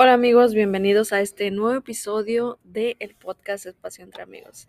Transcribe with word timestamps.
Hola 0.00 0.12
amigos, 0.12 0.54
bienvenidos 0.54 1.12
a 1.12 1.20
este 1.20 1.50
nuevo 1.50 1.76
episodio 1.76 2.60
del 2.62 3.16
podcast 3.18 3.66
Espacio 3.66 4.04
entre 4.04 4.22
Amigos. 4.22 4.68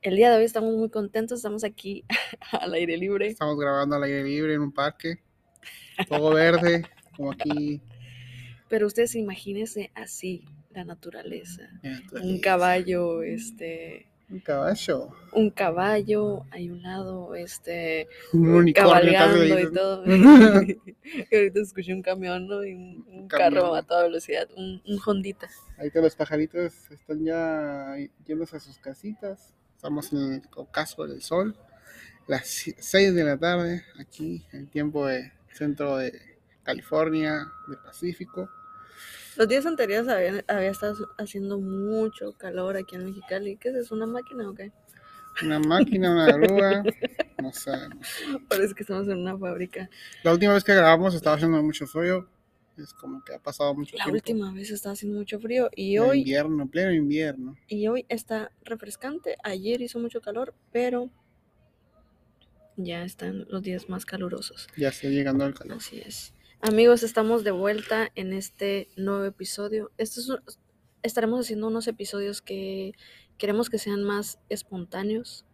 El 0.00 0.16
día 0.16 0.30
de 0.30 0.38
hoy 0.38 0.44
estamos 0.44 0.74
muy 0.74 0.88
contentos, 0.88 1.40
estamos 1.40 1.62
aquí 1.62 2.06
al 2.52 2.72
aire 2.72 2.96
libre. 2.96 3.26
Estamos 3.26 3.58
grabando 3.58 3.96
al 3.96 4.04
aire 4.04 4.24
libre 4.24 4.54
en 4.54 4.62
un 4.62 4.72
parque, 4.72 5.18
todo 6.08 6.32
verde, 6.32 6.86
como 7.14 7.32
aquí. 7.32 7.82
Pero 8.70 8.86
ustedes 8.86 9.14
imagínense 9.14 9.90
así, 9.94 10.46
la 10.70 10.84
naturaleza. 10.84 11.68
Un 12.12 12.40
caballo, 12.40 13.22
este, 13.22 14.06
Un 14.28 14.40
caballo. 14.40 15.10
un 15.32 15.50
caballo, 15.50 16.44
hay 16.50 16.68
un 16.68 16.82
lado, 16.82 17.34
este, 17.36 18.08
Un 18.32 18.48
unicornio 18.48 19.12
cabalgando 19.12 19.60
y 19.60 19.72
todo. 19.72 20.04
y 20.04 20.78
ahorita 21.32 21.60
escuché 21.60 21.94
un 21.94 22.02
camión, 22.02 22.48
¿no? 22.48 22.64
Y 22.64 22.74
un, 22.74 23.28
carro 23.28 23.74
a 23.74 23.82
toda 23.82 24.02
velocidad, 24.04 24.48
un, 24.56 24.82
un 24.86 25.00
Hondita. 25.04 25.48
Ahorita 25.78 26.00
los 26.00 26.16
pajaritos 26.16 26.90
están 26.90 27.24
ya 27.24 27.94
yéndose 28.24 28.56
a 28.56 28.60
sus 28.60 28.78
casitas. 28.78 29.54
Estamos 29.76 30.12
en 30.12 30.32
el 30.34 30.42
ocaso 30.56 31.06
del 31.06 31.22
sol. 31.22 31.56
Las 32.26 32.64
6 32.78 33.14
de 33.14 33.24
la 33.24 33.36
tarde, 33.36 33.84
aquí, 34.00 34.44
en 34.52 34.62
el 34.62 34.70
tiempo 34.70 35.06
de 35.06 35.32
centro 35.52 35.98
de 35.98 36.12
California, 36.64 37.46
del 37.68 37.78
Pacífico. 37.78 38.48
Los 39.36 39.48
días 39.48 39.66
anteriores 39.66 40.08
había, 40.08 40.44
había 40.48 40.70
estado 40.70 41.08
haciendo 41.18 41.58
mucho 41.58 42.32
calor 42.32 42.76
aquí 42.76 42.96
en 42.96 43.04
Mexicali. 43.06 43.56
¿Qué 43.56 43.68
es 43.70 43.74
eso? 43.76 43.94
¿Una 43.94 44.06
máquina 44.06 44.48
o 44.48 44.54
qué? 44.54 44.72
Una 45.42 45.58
máquina, 45.58 46.12
una 46.12 46.32
grúa, 46.36 46.82
no 47.42 47.52
sé. 47.52 47.70
Parece 48.48 48.74
que 48.74 48.82
estamos 48.82 49.06
en 49.08 49.18
una 49.18 49.36
fábrica. 49.36 49.90
La 50.22 50.32
última 50.32 50.54
vez 50.54 50.64
que 50.64 50.74
grabamos 50.74 51.14
estaba 51.14 51.36
haciendo 51.36 51.62
mucho 51.62 51.86
frío. 51.86 52.26
Es 52.78 52.92
como 52.94 53.22
que 53.24 53.34
ha 53.34 53.38
pasado 53.38 53.74
mucho 53.74 53.96
La 53.96 54.04
tiempo. 54.04 54.14
última 54.16 54.52
vez 54.52 54.70
estaba 54.70 54.92
haciendo 54.94 55.18
mucho 55.18 55.38
frío 55.40 55.70
y 55.74 55.96
hoy, 55.98 56.18
invierno, 56.20 56.66
pleno 56.68 56.92
invierno. 56.92 57.56
y 57.68 57.86
hoy 57.88 58.04
está 58.10 58.50
refrescante. 58.64 59.36
Ayer 59.44 59.80
hizo 59.80 59.98
mucho 59.98 60.20
calor, 60.20 60.54
pero 60.72 61.10
ya 62.76 63.02
están 63.04 63.46
los 63.48 63.62
días 63.62 63.88
más 63.88 64.04
calurosos. 64.04 64.68
Ya 64.76 64.88
está 64.88 65.08
llegando 65.08 65.46
el 65.46 65.54
calor. 65.54 65.78
Así 65.78 66.00
es. 66.00 66.34
Amigos, 66.60 67.02
estamos 67.02 67.44
de 67.44 67.50
vuelta 67.50 68.10
en 68.14 68.32
este 68.32 68.88
nuevo 68.96 69.24
episodio. 69.24 69.90
Esto 69.98 70.20
es 70.20 70.28
un- 70.28 70.40
estaremos 71.02 71.40
haciendo 71.40 71.68
unos 71.68 71.86
episodios 71.86 72.42
que 72.42 72.92
queremos 73.38 73.70
que 73.70 73.78
sean 73.78 74.02
más 74.02 74.38
espontáneos 74.48 75.44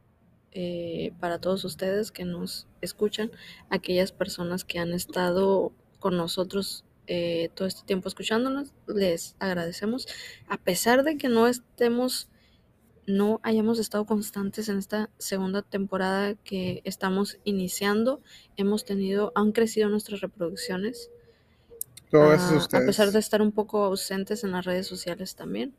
eh, 0.53 1.13
para 1.21 1.41
todos 1.41 1.65
ustedes 1.65 2.13
que 2.13 2.25
nos 2.25 2.69
escuchan, 2.83 3.31
aquellas 3.71 4.13
personas 4.13 4.65
que 4.65 4.79
han 4.79 4.93
estado 4.93 5.73
con 5.99 6.17
nosotros 6.17 6.85
eh, 7.07 7.49
todo 7.55 7.67
este 7.67 7.85
tiempo 7.85 8.09
escuchándonos, 8.09 8.73
les 8.87 9.35
agradecemos. 9.41 10.07
A 10.49 10.57
pesar 10.59 11.03
de 11.05 11.17
que 11.17 11.29
no 11.29 11.49
estemos, 11.49 12.29
no 13.07 13.41
hayamos 13.43 13.79
estado 13.79 14.05
constantes 14.07 14.69
en 14.69 14.79
esta 14.79 15.11
segunda 15.19 15.63
temporada 15.63 16.35
que 16.35 16.83
estamos 16.85 17.39
iniciando, 17.45 18.21
hemos 18.57 18.85
tenido, 18.85 19.33
han 19.35 19.53
crecido 19.53 19.89
nuestras 19.89 20.21
reproducciones. 20.21 21.11
Todo 22.11 22.31
a 22.31 22.35
Ah, 22.35 22.57
ustedes. 22.57 22.85
a 22.85 22.87
pesar 22.87 23.11
de 23.11 23.19
estar 23.19 23.43
un 23.43 23.53
poco 23.53 23.85
ausentes 23.85 24.45
en 24.45 24.53
las 24.53 24.65
redes 24.65 24.87
sociales 24.87 25.35
también, 25.35 25.75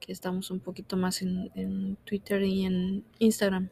que 0.00 0.12
estamos 0.12 0.50
un 0.50 0.60
poquito 0.60 0.96
más 0.96 1.22
en, 1.22 1.50
en 1.54 1.96
Twitter 2.04 2.42
y 2.42 2.64
en 2.64 3.04
Instagram. 3.18 3.70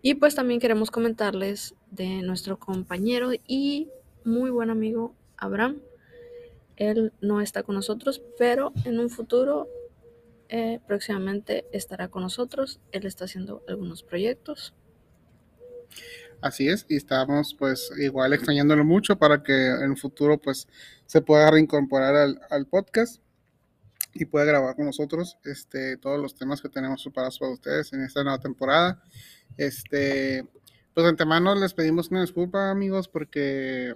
Y 0.00 0.14
pues 0.14 0.34
también 0.34 0.60
queremos 0.60 0.90
comentarles 0.90 1.74
de 1.90 2.22
nuestro 2.22 2.58
compañero 2.58 3.30
y 3.46 3.88
muy 4.24 4.50
buen 4.50 4.70
amigo 4.70 5.14
Abraham. 5.36 5.80
Él 6.76 7.12
no 7.20 7.40
está 7.40 7.62
con 7.62 7.74
nosotros, 7.74 8.22
pero 8.38 8.72
en 8.84 8.98
un 8.98 9.10
futuro 9.10 9.68
eh, 10.54 10.80
próximamente 10.86 11.64
estará 11.72 12.08
con 12.08 12.22
nosotros. 12.22 12.78
Él 12.92 13.06
está 13.06 13.24
haciendo 13.24 13.64
algunos 13.66 14.02
proyectos. 14.02 14.74
Así 16.42 16.68
es, 16.68 16.84
y 16.90 16.96
estamos 16.96 17.56
pues 17.58 17.90
igual 17.96 18.34
extrañándolo 18.34 18.84
mucho 18.84 19.16
para 19.16 19.42
que 19.42 19.68
en 19.68 19.92
el 19.92 19.96
futuro 19.96 20.36
pues 20.38 20.68
se 21.06 21.22
pueda 21.22 21.50
reincorporar 21.50 22.36
al, 22.50 22.66
podcast 22.66 23.22
y 24.12 24.26
pueda 24.26 24.44
grabar 24.44 24.76
con 24.76 24.84
nosotros 24.84 25.38
este, 25.44 25.96
todos 25.96 26.20
los 26.20 26.34
temas 26.34 26.60
que 26.60 26.68
tenemos 26.68 27.02
preparados 27.02 27.38
para 27.38 27.52
ustedes 27.52 27.90
en 27.94 28.02
esta 28.02 28.22
nueva 28.22 28.38
temporada. 28.38 29.02
Este, 29.56 30.46
pues 30.92 31.04
de 31.04 31.08
antemano 31.08 31.54
les 31.54 31.72
pedimos 31.72 32.10
una 32.10 32.20
disculpa 32.20 32.70
amigos 32.70 33.08
porque 33.08 33.94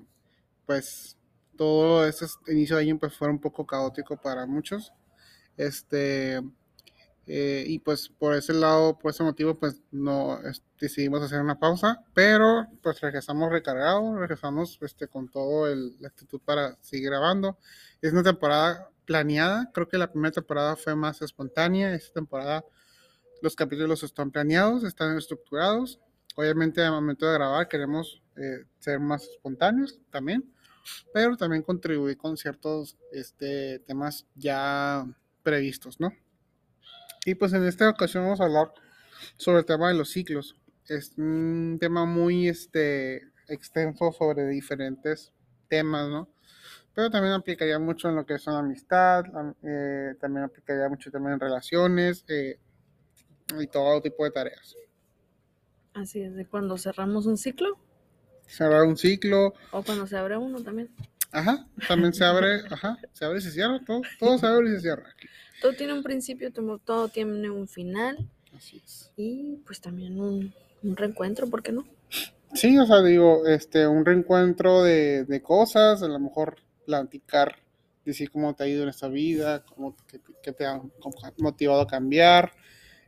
pues 0.65 1.19
todo 1.55 2.07
este 2.07 2.25
inicio 2.49 2.77
de 2.77 2.83
año 2.85 2.99
pues 2.99 3.15
fue 3.15 3.29
un 3.29 3.41
poco 3.41 3.67
caótico 3.67 4.17
para 4.17 4.47
muchos. 4.47 4.95
Este, 5.57 6.41
eh, 7.27 7.65
y 7.67 7.79
pues 7.81 8.09
por 8.09 8.35
ese 8.37 8.53
lado, 8.55 8.99
por 8.99 9.11
ese 9.11 9.25
motivo, 9.25 9.59
pues 9.59 9.83
no 9.91 10.41
es- 10.47 10.63
decidimos 10.81 11.23
hacer 11.23 11.41
una 11.41 11.59
pausa, 11.59 12.05
pero 12.15 12.67
pues 12.83 13.01
regresamos 13.01 13.51
recargados, 13.51 14.17
regresamos 14.19 14.79
este, 14.83 15.09
con 15.09 15.29
todo 15.29 15.67
el, 15.69 16.01
la 16.01 16.09
actitud 16.09 16.41
para 16.45 16.77
seguir 16.83 17.11
grabando. 17.11 17.59
Es 18.01 18.13
una 18.13 18.23
temporada 18.23 18.91
planeada, 19.07 19.71
creo 19.73 19.89
que 19.89 19.99
la 19.99 20.11
primera 20.13 20.33
temporada 20.33 20.77
fue 20.77 20.95
más 20.97 21.23
espontánea, 21.23 21.95
esta 21.95 22.15
temporada 22.15 22.65
los 23.43 23.55
capítulos 23.57 24.03
están 24.03 24.31
planeados, 24.31 24.85
están 24.85 25.17
estructurados. 25.17 26.01
Obviamente 26.37 26.83
al 26.83 26.93
momento 26.93 27.27
de 27.27 27.35
grabar 27.35 27.69
queremos 27.69 28.23
eh, 28.37 28.65
ser 28.79 29.01
más 29.01 29.25
espontáneos 29.25 29.99
también, 30.11 30.53
pero 31.15 31.37
también 31.37 31.63
contribuir 31.63 32.17
con 32.17 32.37
ciertos 32.37 32.97
este, 33.13 33.81
temas 33.81 34.27
ya 34.35 35.07
previstos, 35.47 36.01
¿no? 36.01 36.11
Y 37.25 37.35
pues 37.35 37.53
en 37.53 37.65
esta 37.67 37.89
ocasión 37.89 38.25
vamos 38.25 38.41
a 38.41 38.45
hablar 38.45 38.73
sobre 39.37 39.61
el 39.61 39.67
tema 39.67 39.89
de 39.89 39.95
los 39.95 40.11
ciclos. 40.11 40.57
Es 40.89 41.15
un 41.19 41.79
tema 41.81 42.05
muy 42.05 42.49
este, 42.49 43.23
extenso 43.49 44.13
sobre 44.13 44.47
diferentes 44.49 45.33
temas, 45.69 46.09
¿no? 46.09 46.29
Pero 46.95 47.11
también 47.11 47.35
aplicaría 47.35 47.79
mucho 47.79 48.09
en 48.09 48.17
lo 48.17 48.27
que 48.27 48.39
son 48.39 48.57
amistad, 48.57 49.25
am- 49.37 49.55
eh, 49.63 50.15
también 50.21 50.45
aplicaría 50.45 50.89
mucho 50.89 51.11
también 51.11 51.35
en 51.35 51.41
relaciones 51.41 52.25
eh, 52.29 52.59
y 53.61 53.67
todo 53.69 54.01
tipo 54.03 54.25
de 54.25 54.31
tareas. 54.33 54.77
Así 55.95 56.21
es, 56.23 56.37
de 56.37 56.47
cuando 56.47 56.79
cerramos 56.79 57.27
un 57.27 57.37
ciclo 57.37 57.77
Cerrar 58.49 58.85
un 58.85 58.97
ciclo, 58.97 59.53
o 59.71 59.83
cuando 59.83 60.07
se 60.07 60.17
abre 60.17 60.37
uno 60.37 60.63
también. 60.63 60.89
Ajá, 61.37 61.67
también 61.87 62.13
se 62.13 62.25
abre, 62.25 62.61
ajá, 62.71 62.99
se 63.13 63.25
abre 63.25 63.39
y 63.39 63.43
se 63.43 63.51
cierra, 63.51 63.81
todo, 63.85 64.01
todo 64.19 64.39
se 64.39 64.47
abre 64.47 64.69
y 64.69 64.73
se 64.73 64.81
cierra. 64.81 65.15
Todo 65.61 65.73
tiene 65.75 65.93
un 65.93 66.03
principio, 66.03 66.53
todo 66.53 67.09
tiene 67.09 67.51
un 67.51 67.69
final 67.69 68.29
Así 68.57 68.81
es. 68.85 69.11
y 69.17 69.57
pues 69.67 69.81
también 69.81 70.21
un, 70.21 70.55
un 70.83 70.97
reencuentro, 70.97 71.49
¿por 71.49 71.63
qué 71.63 71.73
no? 71.73 71.87
Sí, 72.55 72.79
o 72.79 72.87
sea, 72.87 73.03
digo, 73.03 73.47
este, 73.47 73.87
un 73.87 74.05
reencuentro 74.05 74.83
de, 74.83 75.25
de 75.25 75.43
cosas, 75.43 76.03
a 76.03 76.09
lo 76.09 76.19
mejor 76.19 76.57
platicar, 76.87 77.57
decir 78.05 78.31
cómo 78.31 78.55
te 78.55 78.65
ha 78.65 78.69
ido 78.69 78.83
en 78.85 78.89
esta 78.89 79.09
vida, 79.09 79.65
cómo, 79.65 79.97
qué, 80.07 80.21
qué 80.43 80.53
te 80.53 80.65
ha 80.65 80.81
motivado 81.39 81.83
a 81.83 81.87
cambiar, 81.87 82.53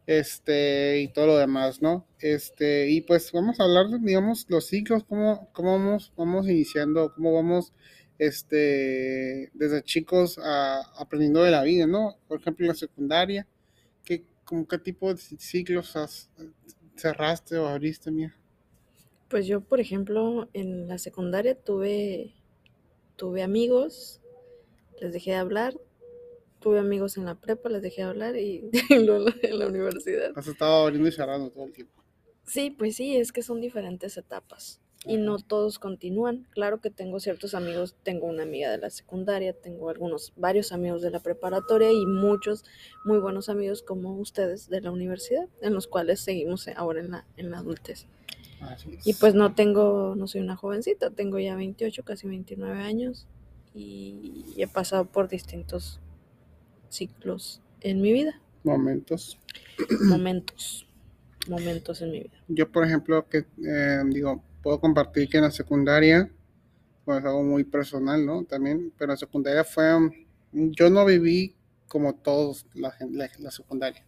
este, 0.06 1.00
y 1.00 1.08
todo 1.08 1.26
lo 1.28 1.36
demás, 1.36 1.82
¿no? 1.82 2.06
Este, 2.18 2.90
y 2.90 3.02
pues 3.02 3.30
vamos 3.32 3.60
a 3.60 3.64
hablar, 3.64 3.86
digamos, 4.00 4.46
los 4.48 4.66
ciclos, 4.66 5.04
cómo, 5.04 5.50
cómo 5.52 5.72
vamos, 5.78 6.12
vamos 6.16 6.48
iniciando, 6.48 7.12
cómo 7.14 7.34
vamos, 7.34 7.72
este, 8.18 9.50
desde 9.54 9.82
chicos 9.84 10.38
a, 10.38 10.80
aprendiendo 11.00 11.42
de 11.42 11.50
la 11.52 11.62
vida, 11.62 11.86
¿no? 11.86 12.16
Por 12.28 12.40
ejemplo, 12.40 12.64
en 12.64 12.68
la 12.68 12.74
secundaria, 12.74 13.46
¿qué, 14.04 14.24
como 14.44 14.66
qué 14.68 14.78
tipo 14.78 15.12
de 15.14 15.20
ciclos 15.20 15.96
has- 15.96 16.30
cerraste 16.96 17.58
o 17.58 17.68
abriste, 17.68 18.10
mía? 18.10 18.36
Pues 19.28 19.46
yo, 19.46 19.60
por 19.60 19.80
ejemplo, 19.80 20.48
en 20.54 20.88
la 20.88 20.98
secundaria 20.98 21.54
tuve, 21.54 22.32
tuve 23.16 23.42
amigos, 23.42 24.20
les 25.00 25.12
dejé 25.12 25.32
de 25.32 25.38
hablar, 25.38 25.74
tuve 26.60 26.80
amigos 26.80 27.16
en 27.18 27.26
la 27.26 27.36
prepa, 27.36 27.68
les 27.70 27.82
dejé 27.82 28.02
de 28.02 28.08
hablar 28.08 28.36
y 28.36 28.70
luego 29.04 29.28
en 29.42 29.58
la 29.60 29.68
universidad. 29.68 30.34
Has 30.34 30.46
estado 30.46 30.84
abriendo 30.86 31.06
y 31.06 31.12
cerrando 31.12 31.50
todo 31.50 31.66
el 31.66 31.72
tiempo. 31.74 32.02
Sí, 32.44 32.70
pues 32.70 32.96
sí, 32.96 33.16
es 33.16 33.30
que 33.32 33.42
son 33.42 33.60
diferentes 33.60 34.16
etapas 34.16 34.80
y 35.08 35.16
no 35.16 35.38
todos 35.38 35.78
continúan. 35.78 36.46
Claro 36.50 36.80
que 36.80 36.90
tengo 36.90 37.18
ciertos 37.18 37.54
amigos, 37.54 37.96
tengo 38.02 38.26
una 38.26 38.42
amiga 38.44 38.70
de 38.70 38.78
la 38.78 38.90
secundaria, 38.90 39.52
tengo 39.54 39.88
algunos, 39.90 40.32
varios 40.36 40.70
amigos 40.72 41.02
de 41.02 41.10
la 41.10 41.20
preparatoria 41.20 41.90
y 41.90 42.06
muchos 42.06 42.64
muy 43.04 43.18
buenos 43.18 43.48
amigos 43.48 43.82
como 43.82 44.16
ustedes 44.18 44.68
de 44.68 44.80
la 44.82 44.90
universidad, 44.90 45.48
en 45.62 45.74
los 45.74 45.86
cuales 45.88 46.20
seguimos 46.20 46.68
ahora 46.68 47.00
en 47.00 47.10
la, 47.10 47.26
en 47.36 47.50
la 47.50 47.58
adultez. 47.58 48.06
Y 49.04 49.14
pues 49.14 49.34
no 49.34 49.54
tengo, 49.54 50.14
no 50.16 50.26
soy 50.26 50.40
una 50.42 50.56
jovencita, 50.56 51.10
tengo 51.10 51.38
ya 51.38 51.54
28, 51.56 52.02
casi 52.04 52.26
29 52.28 52.78
años 52.80 53.26
y 53.74 54.54
he 54.56 54.66
pasado 54.66 55.04
por 55.06 55.28
distintos 55.28 56.00
ciclos 56.88 57.60
en 57.80 58.00
mi 58.00 58.12
vida, 58.12 58.40
Momentos. 58.64 59.38
momentos, 60.00 60.86
momentos 61.48 62.02
en 62.02 62.10
mi 62.10 62.20
vida. 62.20 62.42
Yo, 62.48 62.70
por 62.70 62.84
ejemplo, 62.84 63.28
que 63.28 63.46
eh, 63.64 64.02
digo, 64.06 64.42
puedo 64.68 64.80
compartir 64.82 65.30
que 65.30 65.38
en 65.38 65.44
la 65.44 65.50
secundaria, 65.50 66.30
pues 67.06 67.24
algo 67.24 67.42
muy 67.42 67.64
personal, 67.64 68.26
¿no? 68.26 68.44
También, 68.44 68.92
pero 68.98 69.06
en 69.06 69.14
la 69.14 69.16
secundaria 69.16 69.64
fue, 69.64 69.86
yo 70.52 70.90
no 70.90 71.06
viví 71.06 71.56
como 71.86 72.14
todos 72.16 72.66
la, 72.74 72.94
la, 73.10 73.30
la 73.38 73.50
secundaria. 73.50 74.04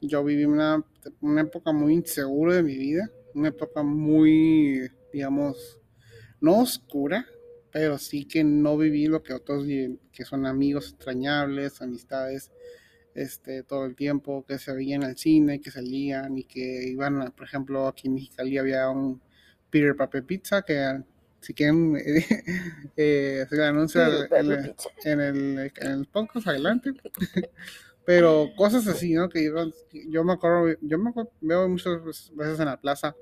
Yo 0.00 0.24
viví 0.24 0.46
una, 0.46 0.84
una 1.20 1.42
época 1.42 1.70
muy 1.70 1.94
insegura 1.94 2.56
de 2.56 2.64
mi 2.64 2.76
vida, 2.76 3.08
una 3.34 3.50
época 3.50 3.84
muy, 3.84 4.90
digamos, 5.12 5.78
no 6.40 6.58
oscura, 6.58 7.24
pero 7.70 7.96
sí 7.96 8.24
que 8.24 8.42
no 8.42 8.76
viví 8.76 9.06
lo 9.06 9.22
que 9.22 9.32
otros 9.32 9.64
viven, 9.64 10.00
que 10.10 10.24
son 10.24 10.44
amigos 10.44 10.88
extrañables, 10.88 11.80
amistades 11.80 12.50
este, 13.14 13.62
todo 13.62 13.86
el 13.86 13.94
tiempo, 13.94 14.44
que 14.44 14.58
se 14.58 14.72
veían 14.72 15.04
al 15.04 15.16
cine, 15.16 15.60
que 15.60 15.70
salían 15.70 16.36
y 16.36 16.42
que 16.42 16.88
iban, 16.88 17.32
por 17.36 17.46
ejemplo, 17.46 17.86
aquí 17.86 18.08
en 18.08 18.14
Mexicali 18.14 18.58
había 18.58 18.90
un 18.90 19.22
Peter 19.74 19.96
Pape 19.96 20.22
Pizza 20.22 20.62
que 20.62 21.02
si 21.40 21.52
quieren 21.52 21.96
eh, 22.96 23.42
hacer 23.44 23.58
el 23.58 23.64
anuncio 23.64 24.00
en, 24.30 24.52
el, 24.52 24.74
en, 25.04 25.20
el, 25.20 25.72
en 25.78 25.90
el 25.90 26.06
podcast 26.06 26.46
adelante. 26.46 26.92
Pero 28.06 28.50
cosas 28.56 28.86
así, 28.86 29.14
¿no? 29.14 29.28
Que 29.28 29.52
yo 30.06 30.22
me 30.22 30.34
acuerdo, 30.34 30.78
yo 30.80 30.96
me 30.96 31.10
acuerdo, 31.10 31.32
veo 31.40 31.68
muchas 31.68 32.04
veces 32.04 32.60
en 32.60 32.66
la 32.66 32.80
plaza 32.80 33.16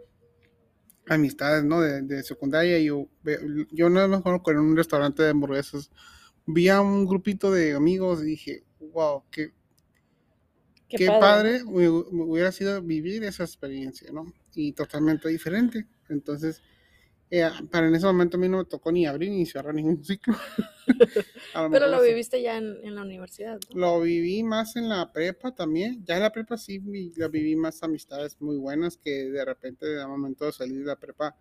amistades, 1.08 1.64
¿no? 1.64 1.80
De, 1.80 2.02
de 2.02 2.22
secundaria. 2.22 2.78
Y 2.78 2.84
yo, 2.84 3.08
yo 3.70 3.88
no 3.88 4.06
me 4.06 4.16
acuerdo 4.16 4.42
en 4.50 4.58
un 4.58 4.76
restaurante 4.76 5.22
de 5.22 5.30
hamburguesas. 5.30 5.90
Vi 6.44 6.68
a 6.68 6.82
un 6.82 7.06
grupito 7.06 7.50
de 7.50 7.72
amigos 7.72 8.22
y 8.22 8.26
dije, 8.26 8.64
wow, 8.92 9.24
qué, 9.30 9.52
qué, 10.86 10.98
qué 10.98 11.06
padre, 11.06 11.60
padre 11.60 11.62
hubiera 11.64 12.52
sido 12.52 12.82
vivir 12.82 13.24
esa 13.24 13.44
experiencia, 13.44 14.12
¿no? 14.12 14.34
Y 14.54 14.72
totalmente 14.72 15.30
diferente. 15.30 15.86
Entonces, 16.12 16.62
eh, 17.30 17.48
para 17.70 17.88
en 17.88 17.94
ese 17.94 18.06
momento 18.06 18.36
a 18.36 18.40
mí 18.40 18.48
no 18.48 18.58
me 18.58 18.64
tocó 18.66 18.92
ni 18.92 19.06
abrir 19.06 19.30
ni 19.30 19.46
cerrar 19.46 19.74
ningún 19.74 20.04
ciclo. 20.04 20.34
Pero 21.70 21.88
lo 21.88 22.02
viviste 22.02 22.42
ya 22.42 22.58
en, 22.58 22.76
en 22.84 22.94
la 22.94 23.02
universidad. 23.02 23.58
¿no? 23.74 23.80
Lo 23.80 24.00
viví 24.00 24.42
más 24.42 24.76
en 24.76 24.88
la 24.88 25.12
prepa 25.12 25.54
también. 25.54 26.04
Ya 26.04 26.16
en 26.16 26.22
la 26.22 26.32
prepa 26.32 26.58
sí 26.58 26.82
lo 27.16 27.30
viví 27.30 27.56
más 27.56 27.82
amistades 27.82 28.36
muy 28.40 28.58
buenas 28.58 28.98
que 28.98 29.30
de 29.30 29.44
repente 29.44 30.00
al 30.00 30.08
momento 30.08 30.44
de 30.44 30.52
salir 30.52 30.80
de 30.80 30.84
la 30.84 30.96
prepa 30.96 31.34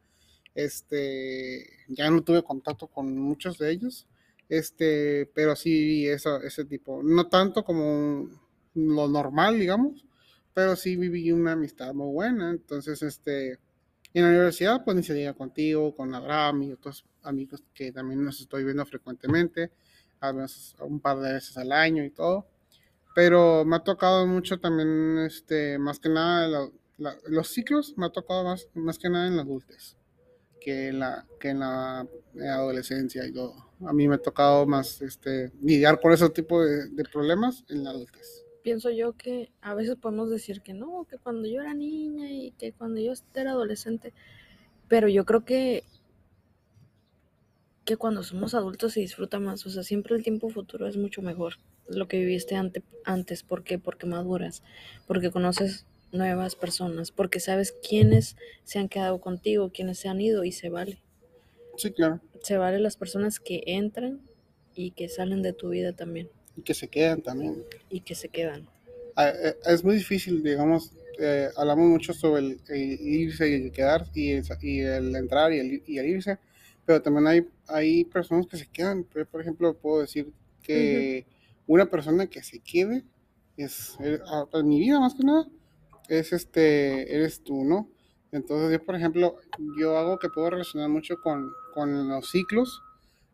este 0.55 1.65
ya 1.87 2.09
no 2.09 2.23
tuve 2.23 2.43
contacto 2.43 2.87
con 2.87 3.17
muchos 3.17 3.57
de 3.57 3.71
ellos. 3.71 4.07
Este, 4.49 5.29
pero 5.33 5.55
sí 5.55 6.07
eso, 6.07 6.41
ese 6.41 6.65
tipo, 6.65 7.01
no 7.03 7.29
tanto 7.29 7.63
como 7.63 8.29
lo 8.73 9.07
normal, 9.07 9.57
digamos, 9.57 10.05
pero 10.53 10.75
sí 10.75 10.97
viví 10.97 11.31
una 11.31 11.53
amistad 11.53 11.93
muy 11.93 12.11
buena. 12.11 12.49
Entonces, 12.49 13.01
este, 13.01 13.59
en 14.13 14.23
la 14.23 14.29
universidad, 14.29 14.83
pues 14.83 14.95
ni 14.97 15.03
se 15.03 15.33
contigo, 15.33 15.95
con 15.95 16.13
Abraham 16.13 16.63
y 16.63 16.71
otros 16.73 17.05
amigos 17.23 17.63
que 17.73 17.91
también 17.91 18.23
nos 18.23 18.41
estoy 18.41 18.63
viendo 18.63 18.85
frecuentemente, 18.85 19.71
a 20.19 20.31
veces 20.31 20.75
un 20.79 20.99
par 20.99 21.19
de 21.19 21.33
veces 21.33 21.57
al 21.57 21.71
año 21.71 22.03
y 22.03 22.09
todo. 22.09 22.45
Pero 23.15 23.65
me 23.65 23.75
ha 23.75 23.79
tocado 23.79 24.25
mucho 24.25 24.59
también, 24.59 25.19
este, 25.19 25.77
más 25.77 25.99
que 25.99 26.09
nada, 26.09 26.69
los 27.27 27.47
ciclos 27.49 27.93
me 27.97 28.05
ha 28.05 28.09
tocado 28.09 28.43
más, 28.43 28.67
más 28.73 28.97
que 28.97 29.09
nada 29.09 29.27
en 29.27 29.35
la 29.35 29.41
adultez 29.43 29.97
que 30.59 30.89
en 30.89 30.99
la, 30.99 31.25
que 31.39 31.49
en 31.49 31.59
la 31.59 32.07
adolescencia 32.53 33.25
y 33.25 33.33
todo. 33.33 33.55
A 33.85 33.93
mí 33.93 34.07
me 34.07 34.15
ha 34.15 34.19
tocado 34.19 34.67
más 34.67 35.01
este, 35.01 35.51
lidiar 35.61 35.99
con 35.99 36.11
ese 36.11 36.29
tipo 36.29 36.63
de 36.63 37.03
problemas 37.11 37.63
en 37.67 37.83
la 37.83 37.89
adultez 37.89 38.45
pienso 38.63 38.89
yo 38.89 39.13
que 39.13 39.51
a 39.61 39.73
veces 39.73 39.95
podemos 39.95 40.29
decir 40.29 40.61
que 40.61 40.73
no, 40.73 41.05
que 41.09 41.17
cuando 41.17 41.47
yo 41.47 41.61
era 41.61 41.73
niña 41.73 42.31
y 42.31 42.51
que 42.51 42.73
cuando 42.73 42.99
yo 42.99 43.13
era 43.35 43.51
adolescente, 43.51 44.13
pero 44.87 45.07
yo 45.07 45.25
creo 45.25 45.45
que 45.45 45.83
que 47.85 47.97
cuando 47.97 48.23
somos 48.23 48.53
adultos 48.53 48.93
se 48.93 48.99
disfruta 48.99 49.39
más, 49.39 49.65
o 49.65 49.69
sea, 49.69 49.83
siempre 49.83 50.15
el 50.15 50.23
tiempo 50.23 50.49
futuro 50.49 50.87
es 50.87 50.97
mucho 50.97 51.21
mejor, 51.21 51.55
lo 51.87 52.07
que 52.07 52.19
viviste 52.19 52.55
ante, 52.55 52.83
antes, 53.05 53.43
¿por 53.43 53.63
qué? 53.63 53.79
Porque 53.79 54.05
maduras, 54.05 54.63
porque 55.07 55.31
conoces 55.31 55.85
nuevas 56.11 56.55
personas, 56.55 57.11
porque 57.11 57.39
sabes 57.39 57.73
quiénes 57.87 58.35
se 58.63 58.79
han 58.79 58.87
quedado 58.87 59.19
contigo, 59.19 59.71
quiénes 59.73 59.99
se 59.99 60.09
han 60.09 60.21
ido 60.21 60.43
y 60.43 60.51
se 60.51 60.69
vale. 60.69 61.01
Sí, 61.77 61.91
claro. 61.91 62.21
Se 62.43 62.57
vale 62.57 62.79
las 62.79 62.97
personas 62.97 63.39
que 63.39 63.63
entran 63.65 64.21
y 64.75 64.91
que 64.91 65.09
salen 65.09 65.41
de 65.41 65.53
tu 65.53 65.69
vida 65.69 65.93
también. 65.93 66.29
Y 66.55 66.61
que 66.61 66.73
se 66.73 66.87
quedan 66.87 67.21
también. 67.21 67.63
Y 67.89 68.01
que 68.01 68.15
se 68.15 68.29
quedan. 68.29 68.67
Es 69.65 69.83
muy 69.83 69.95
difícil, 69.95 70.43
digamos, 70.43 70.93
eh, 71.19 71.49
hablamos 71.55 71.87
mucho 71.89 72.13
sobre 72.13 72.41
el, 72.41 72.61
el, 72.69 72.99
irse 72.99 73.49
y 73.49 73.53
el 73.53 73.71
quedar 73.71 74.07
y 74.13 74.31
el, 74.31 74.43
y 74.61 74.79
el 74.79 75.15
entrar 75.15 75.53
y 75.53 75.59
el, 75.59 75.83
y 75.85 75.97
el, 75.97 76.05
irse, 76.07 76.39
pero 76.85 77.01
también 77.01 77.27
hay, 77.27 77.47
hay 77.67 78.05
personas 78.05 78.47
que 78.47 78.57
se 78.57 78.67
quedan. 78.67 79.03
Por 79.03 79.41
ejemplo, 79.41 79.77
puedo 79.77 80.01
decir 80.01 80.31
que 80.63 81.25
uh 81.27 81.31
-huh. 81.31 81.63
una 81.67 81.85
persona 81.85 82.27
que 82.27 82.41
se 82.41 82.59
quede 82.59 83.03
es, 83.57 83.97
en 83.99 84.67
mi 84.67 84.79
vida 84.79 84.99
más 84.99 85.13
que 85.13 85.23
nada, 85.23 85.47
es 86.09 86.33
este, 86.33 87.13
eres 87.15 87.43
tú, 87.43 87.63
¿no? 87.63 87.89
Entonces 88.31 88.71
yo, 88.71 88.83
por 88.83 88.95
ejemplo, 88.95 89.37
yo 89.79 89.97
hago 89.97 90.17
que 90.17 90.29
puedo 90.29 90.49
relacionar 90.49 90.89
mucho 90.89 91.21
con, 91.21 91.51
con 91.73 92.07
los 92.07 92.31
ciclos, 92.31 92.81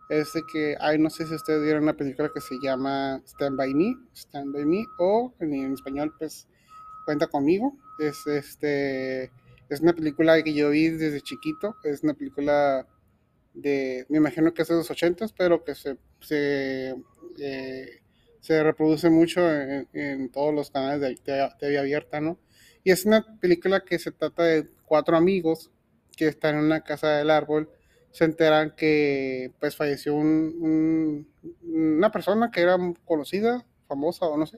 es 0.10 0.34
de 0.34 0.44
que, 0.52 0.76
ay, 0.80 1.00
no 1.00 1.10
sé 1.10 1.28
si 1.28 1.36
ustedes 1.36 1.62
vieron 1.64 1.84
una 1.84 1.98
película 1.98 2.32
que 2.34 2.40
se 2.40 2.56
llama 2.62 3.22
Stand 3.26 3.58
By 3.58 3.74
Me, 3.74 3.96
Stand 4.16 4.54
By 4.54 4.66
Me, 4.66 4.86
o 5.00 5.34
en, 5.40 5.74
español, 5.74 6.14
pues, 6.18 6.48
Cuenta 7.06 7.28
Conmigo. 7.28 7.78
Es, 8.00 8.26
este, 8.28 9.32
es 9.70 9.82
una 9.82 9.94
película 9.94 10.42
que 10.44 10.54
yo 10.54 10.70
vi 10.70 10.90
desde 10.90 11.22
chiquito, 11.22 11.76
es 11.84 12.04
una 12.04 12.14
película 12.14 12.88
de, 13.54 14.06
me 14.10 14.18
imagino 14.18 14.54
que 14.54 14.62
es 14.62 14.68
de 14.68 14.76
los 14.76 14.90
ochentas, 14.90 15.34
pero 15.34 15.64
que 15.64 15.76
se, 15.76 15.98
se, 16.22 16.96
eh, 17.40 18.02
se 18.40 18.64
reproduce 18.64 19.10
mucho 19.10 19.42
en, 19.52 19.88
en, 19.94 20.30
todos 20.30 20.54
los 20.54 20.70
canales 20.70 21.02
de 21.02 21.50
TV 21.60 21.78
abierta, 21.80 22.22
¿no? 22.22 22.40
Y 22.84 22.92
es 22.92 23.06
una 23.06 23.40
película 23.40 23.84
que 23.84 24.00
se 24.00 24.12
trata 24.12 24.44
de 24.44 24.70
cuatro 24.86 25.18
amigos 25.18 25.72
que 26.16 26.28
están 26.28 26.56
en 26.56 26.66
una 26.66 26.84
casa 26.84 27.18
del 27.18 27.30
árbol 27.30 27.70
se 28.18 28.26
enteran 28.26 28.74
que 28.76 29.54
pues 29.60 29.76
falleció 29.76 30.16
un, 30.16 30.56
un, 30.60 31.32
una 31.62 32.12
persona 32.12 32.50
que 32.50 32.62
era 32.62 32.76
conocida, 33.06 33.64
famosa 33.88 34.26
o 34.26 34.36
no 34.36 34.48
sé, 34.48 34.58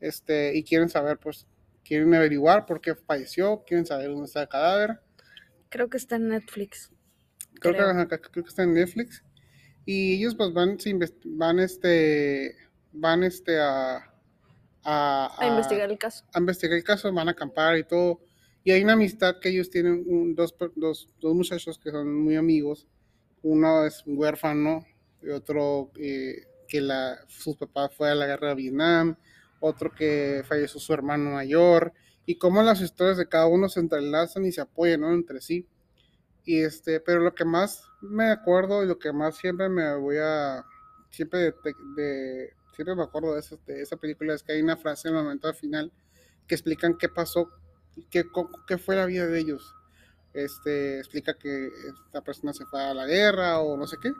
este, 0.00 0.54
y 0.54 0.62
quieren 0.64 0.90
saber, 0.90 1.16
pues, 1.16 1.46
quieren 1.82 2.12
averiguar 2.14 2.66
por 2.66 2.82
qué 2.82 2.94
falleció, 2.94 3.64
quieren 3.66 3.86
saber 3.86 4.08
dónde 4.08 4.26
está 4.26 4.42
el 4.42 4.48
cadáver. 4.48 5.00
Creo 5.70 5.88
que 5.88 5.96
está 5.96 6.16
en 6.16 6.28
Netflix. 6.28 6.90
Creo, 7.58 7.72
creo. 7.72 8.06
Que, 8.06 8.20
creo 8.20 8.44
que 8.44 8.50
está 8.50 8.64
en 8.64 8.74
Netflix. 8.74 9.24
Y 9.86 10.16
ellos 10.16 10.34
pues 10.34 10.52
van, 10.52 10.76
van 11.24 11.58
este, 11.58 12.54
van 12.92 13.22
este 13.22 13.60
a, 13.60 13.96
a, 13.96 14.04
a, 14.84 15.36
a 15.38 15.46
investigar 15.46 15.90
el 15.90 15.96
caso. 15.96 16.26
A 16.34 16.38
investigar 16.38 16.76
el 16.76 16.84
caso, 16.84 17.10
van 17.14 17.28
a 17.28 17.30
acampar 17.30 17.78
y 17.78 17.84
todo 17.84 18.20
y 18.62 18.72
hay 18.72 18.82
una 18.82 18.92
amistad 18.92 19.38
que 19.40 19.48
ellos 19.48 19.70
tienen, 19.70 20.04
un, 20.06 20.34
dos, 20.34 20.54
dos, 20.76 21.08
dos, 21.20 21.34
muchachos 21.34 21.78
que 21.78 21.90
son 21.90 22.14
muy 22.14 22.36
amigos. 22.36 22.86
Uno 23.42 23.86
es 23.86 24.02
huérfano 24.06 24.84
y 25.22 25.30
otro 25.30 25.90
eh, 25.96 26.44
que 26.68 26.80
la, 26.80 27.18
su 27.26 27.56
papá 27.56 27.88
fue 27.88 28.10
a 28.10 28.14
la 28.14 28.26
guerra 28.26 28.48
de 28.48 28.54
Vietnam, 28.56 29.16
otro 29.60 29.90
que 29.90 30.42
falleció 30.46 30.78
su 30.78 30.92
hermano 30.92 31.30
mayor, 31.30 31.92
y 32.26 32.36
cómo 32.36 32.62
las 32.62 32.82
historias 32.82 33.16
de 33.16 33.28
cada 33.28 33.46
uno 33.46 33.68
se 33.68 33.80
entrelazan 33.80 34.44
y 34.44 34.52
se 34.52 34.60
apoyan 34.60 35.00
¿no? 35.00 35.12
entre 35.12 35.40
sí. 35.40 35.66
Y 36.44 36.60
este, 36.60 37.00
pero 37.00 37.20
lo 37.20 37.34
que 37.34 37.44
más 37.44 37.84
me 38.02 38.30
acuerdo 38.30 38.84
y 38.84 38.86
lo 38.86 38.98
que 38.98 39.12
más 39.12 39.36
siempre 39.36 39.68
me 39.68 39.94
voy 39.96 40.16
a, 40.18 40.64
siempre, 41.08 41.40
de, 41.40 41.54
de, 41.96 42.50
siempre 42.74 42.94
me 42.94 43.02
acuerdo 43.04 43.34
de 43.34 43.40
esa, 43.40 43.56
de 43.66 43.82
esa 43.82 43.96
película 43.96 44.34
es 44.34 44.42
que 44.42 44.52
hay 44.52 44.60
una 44.60 44.76
frase 44.76 45.08
en 45.08 45.16
el 45.16 45.22
momento 45.22 45.52
final 45.54 45.92
que 46.46 46.54
explican 46.54 46.96
qué 46.98 47.08
pasó 47.08 47.50
qué, 48.10 48.24
qué 48.66 48.78
fue 48.78 48.96
la 48.96 49.06
vida 49.06 49.26
de 49.26 49.38
ellos. 49.38 49.74
Este, 50.32 50.98
explica 50.98 51.34
que 51.34 51.68
esta 52.06 52.22
persona 52.22 52.52
se 52.52 52.64
fue 52.66 52.80
a 52.80 52.94
la 52.94 53.06
guerra 53.06 53.58
o 53.60 53.76
no 53.76 53.86
sé 53.86 53.96
qué, 54.00 54.12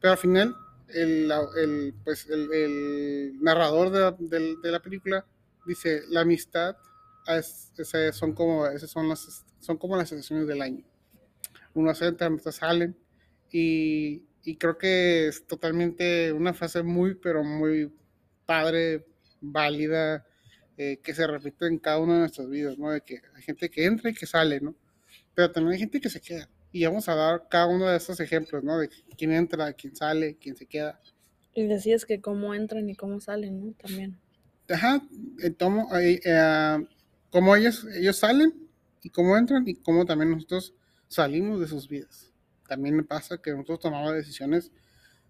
pero 0.00 0.12
al 0.12 0.18
final 0.18 0.56
el, 0.88 1.32
el, 1.56 1.94
pues 2.04 2.28
el, 2.30 2.52
el 2.52 3.42
narrador 3.42 3.90
de 3.90 4.00
la, 4.00 4.16
de, 4.18 4.56
de 4.62 4.70
la, 4.70 4.80
película 4.80 5.26
dice, 5.66 6.02
la 6.08 6.20
amistad 6.20 6.76
es, 7.26 7.72
es, 7.76 8.16
son, 8.16 8.34
como, 8.34 8.66
esas 8.66 8.90
son, 8.90 9.08
las, 9.08 9.44
son 9.58 9.76
como 9.76 9.96
las 9.96 10.12
estaciones 10.12 10.46
del 10.46 10.62
año. 10.62 10.84
Unos 11.74 12.00
entran, 12.02 12.34
otros 12.34 12.54
salen 12.54 12.96
y, 13.50 14.22
y 14.44 14.56
creo 14.56 14.78
que 14.78 15.28
es 15.28 15.46
totalmente 15.46 16.32
una 16.32 16.54
frase 16.54 16.82
muy, 16.82 17.14
pero 17.14 17.42
muy 17.44 17.92
padre, 18.46 19.06
válida, 19.40 20.26
eh, 20.80 21.00
que 21.02 21.12
se 21.12 21.26
repite 21.26 21.66
en 21.66 21.78
cada 21.78 21.98
una 21.98 22.14
de 22.14 22.18
nuestras 22.20 22.48
vidas, 22.48 22.78
¿no? 22.78 22.92
De 22.92 23.00
que 23.00 23.20
hay 23.34 23.42
gente 23.42 23.68
que 23.68 23.84
entra 23.84 24.10
y 24.10 24.14
que 24.14 24.26
sale, 24.26 24.60
¿no? 24.60 24.76
Pero 25.34 25.50
también 25.50 25.72
hay 25.72 25.80
gente 25.80 26.00
que 26.00 26.08
se 26.08 26.20
queda. 26.20 26.48
Y 26.70 26.84
vamos 26.84 27.08
a 27.08 27.16
dar 27.16 27.48
cada 27.50 27.66
uno 27.66 27.88
de 27.88 27.96
esos 27.96 28.20
ejemplos, 28.20 28.62
¿no? 28.62 28.78
De 28.78 28.88
quién 29.16 29.32
entra, 29.32 29.72
quién 29.72 29.96
sale, 29.96 30.36
quién 30.40 30.56
se 30.56 30.66
queda. 30.66 31.00
Y 31.52 31.66
decías 31.66 32.06
que 32.06 32.20
cómo 32.20 32.54
entran 32.54 32.88
y 32.88 32.94
cómo 32.94 33.20
salen, 33.20 33.58
¿no? 33.58 33.72
También. 33.72 34.20
Ajá, 34.70 35.02
tomo, 35.56 35.88
eh, 35.96 36.20
eh, 36.24 36.86
cómo 37.30 37.56
ellos, 37.56 37.84
ellos 37.96 38.16
salen 38.16 38.54
y 39.02 39.10
cómo 39.10 39.36
entran 39.36 39.66
y 39.66 39.74
cómo 39.74 40.04
también 40.04 40.30
nosotros 40.30 40.74
salimos 41.08 41.58
de 41.58 41.66
sus 41.66 41.88
vidas. 41.88 42.32
También 42.68 42.94
me 42.94 43.02
pasa 43.02 43.42
que 43.42 43.50
nosotros 43.50 43.80
tomamos 43.80 44.14
decisiones 44.14 44.70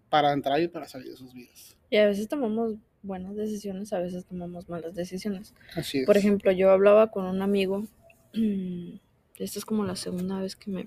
para 0.09 0.31
entrar 0.31 0.61
y 0.61 0.67
para 0.67 0.87
salir 0.87 1.09
de 1.09 1.17
sus 1.17 1.33
vidas. 1.33 1.75
Y 1.89 1.97
a 1.97 2.05
veces 2.05 2.27
tomamos 2.27 2.75
buenas 3.01 3.35
decisiones, 3.35 3.93
a 3.93 3.99
veces 3.99 4.25
tomamos 4.25 4.69
malas 4.69 4.93
decisiones. 4.95 5.53
Así 5.75 5.99
es. 5.99 6.05
Por 6.05 6.17
ejemplo, 6.17 6.51
yo 6.51 6.71
hablaba 6.71 7.07
con 7.11 7.25
un 7.25 7.41
amigo, 7.41 7.85
esta 9.37 9.59
es 9.59 9.65
como 9.65 9.85
la 9.85 9.95
segunda 9.95 10.39
vez 10.39 10.55
que 10.55 10.69
me, 10.71 10.83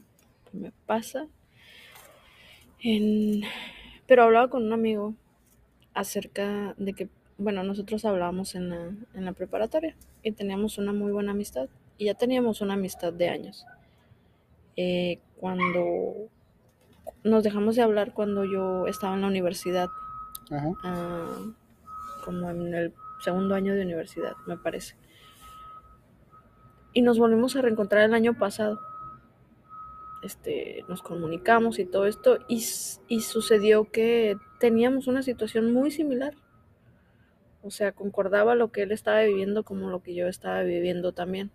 que 0.51 0.57
me 0.57 0.73
pasa, 0.87 1.27
en- 2.81 3.43
pero 4.07 4.25
hablaba 4.25 4.49
con 4.51 4.65
un 4.65 4.73
amigo 4.73 5.15
acerca 5.95 6.75
de 6.79 6.93
que, 6.95 7.09
bueno, 7.39 7.63
nosotros 7.65 8.05
hablábamos 8.05 8.55
en 8.55 8.69
la, 8.71 8.91
en 9.15 9.25
la 9.25 9.33
preparatoria 9.33 9.97
y 10.23 10.33
teníamos 10.33 10.79
una 10.79 10.93
muy 10.93 11.13
buena 11.13 11.33
amistad 11.33 11.69
y 11.99 12.07
ya 12.07 12.15
teníamos 12.15 12.61
una 12.61 12.75
amistad 12.75 13.13
de 13.13 13.29
años. 13.29 13.65
Eh, 14.77 15.21
cuando 15.37 16.29
nos 17.25 17.45
dejamos 17.45 17.77
de 17.77 17.83
hablar 17.83 18.15
cuando 18.15 18.45
yo 18.45 18.87
estaba 18.87 19.15
en 19.15 19.21
la 19.23 19.27
universidad, 19.29 19.89
Ajá. 20.51 20.73
ah, 20.83 21.39
como 22.25 22.51
en 22.51 22.75
el 22.75 22.95
segundo 23.21 23.55
año 23.55 23.75
de 23.75 23.83
universidad, 23.83 24.35
me 24.47 24.57
parece. 24.57 24.97
Y 26.93 27.03
nos 27.03 27.19
volvimos 27.19 27.57
a 27.57 27.63
reencontrar 27.63 28.05
el 28.05 28.15
año 28.15 28.39
pasado. 28.39 28.81
Este, 30.23 30.85
nos 30.89 31.03
comunicamos 31.03 31.79
y 31.79 31.85
todo 31.85 32.07
esto, 32.07 32.39
y, 32.49 32.65
y 33.09 33.21
sucedió 33.23 33.91
que 33.91 34.37
teníamos 34.61 35.09
una 35.09 35.23
situación 35.23 35.73
muy 35.73 35.91
similar. 35.91 36.35
O 37.63 37.71
sea, 37.71 37.93
concordaba 37.93 38.55
lo 38.55 38.71
que 38.71 38.83
él 38.83 38.93
estaba 38.93 39.23
viviendo 39.23 39.65
como 39.65 39.91
lo 39.91 40.03
que 40.03 40.15
yo 40.15 40.29
estaba 40.29 40.63
viviendo 40.63 41.13
también. 41.13 41.51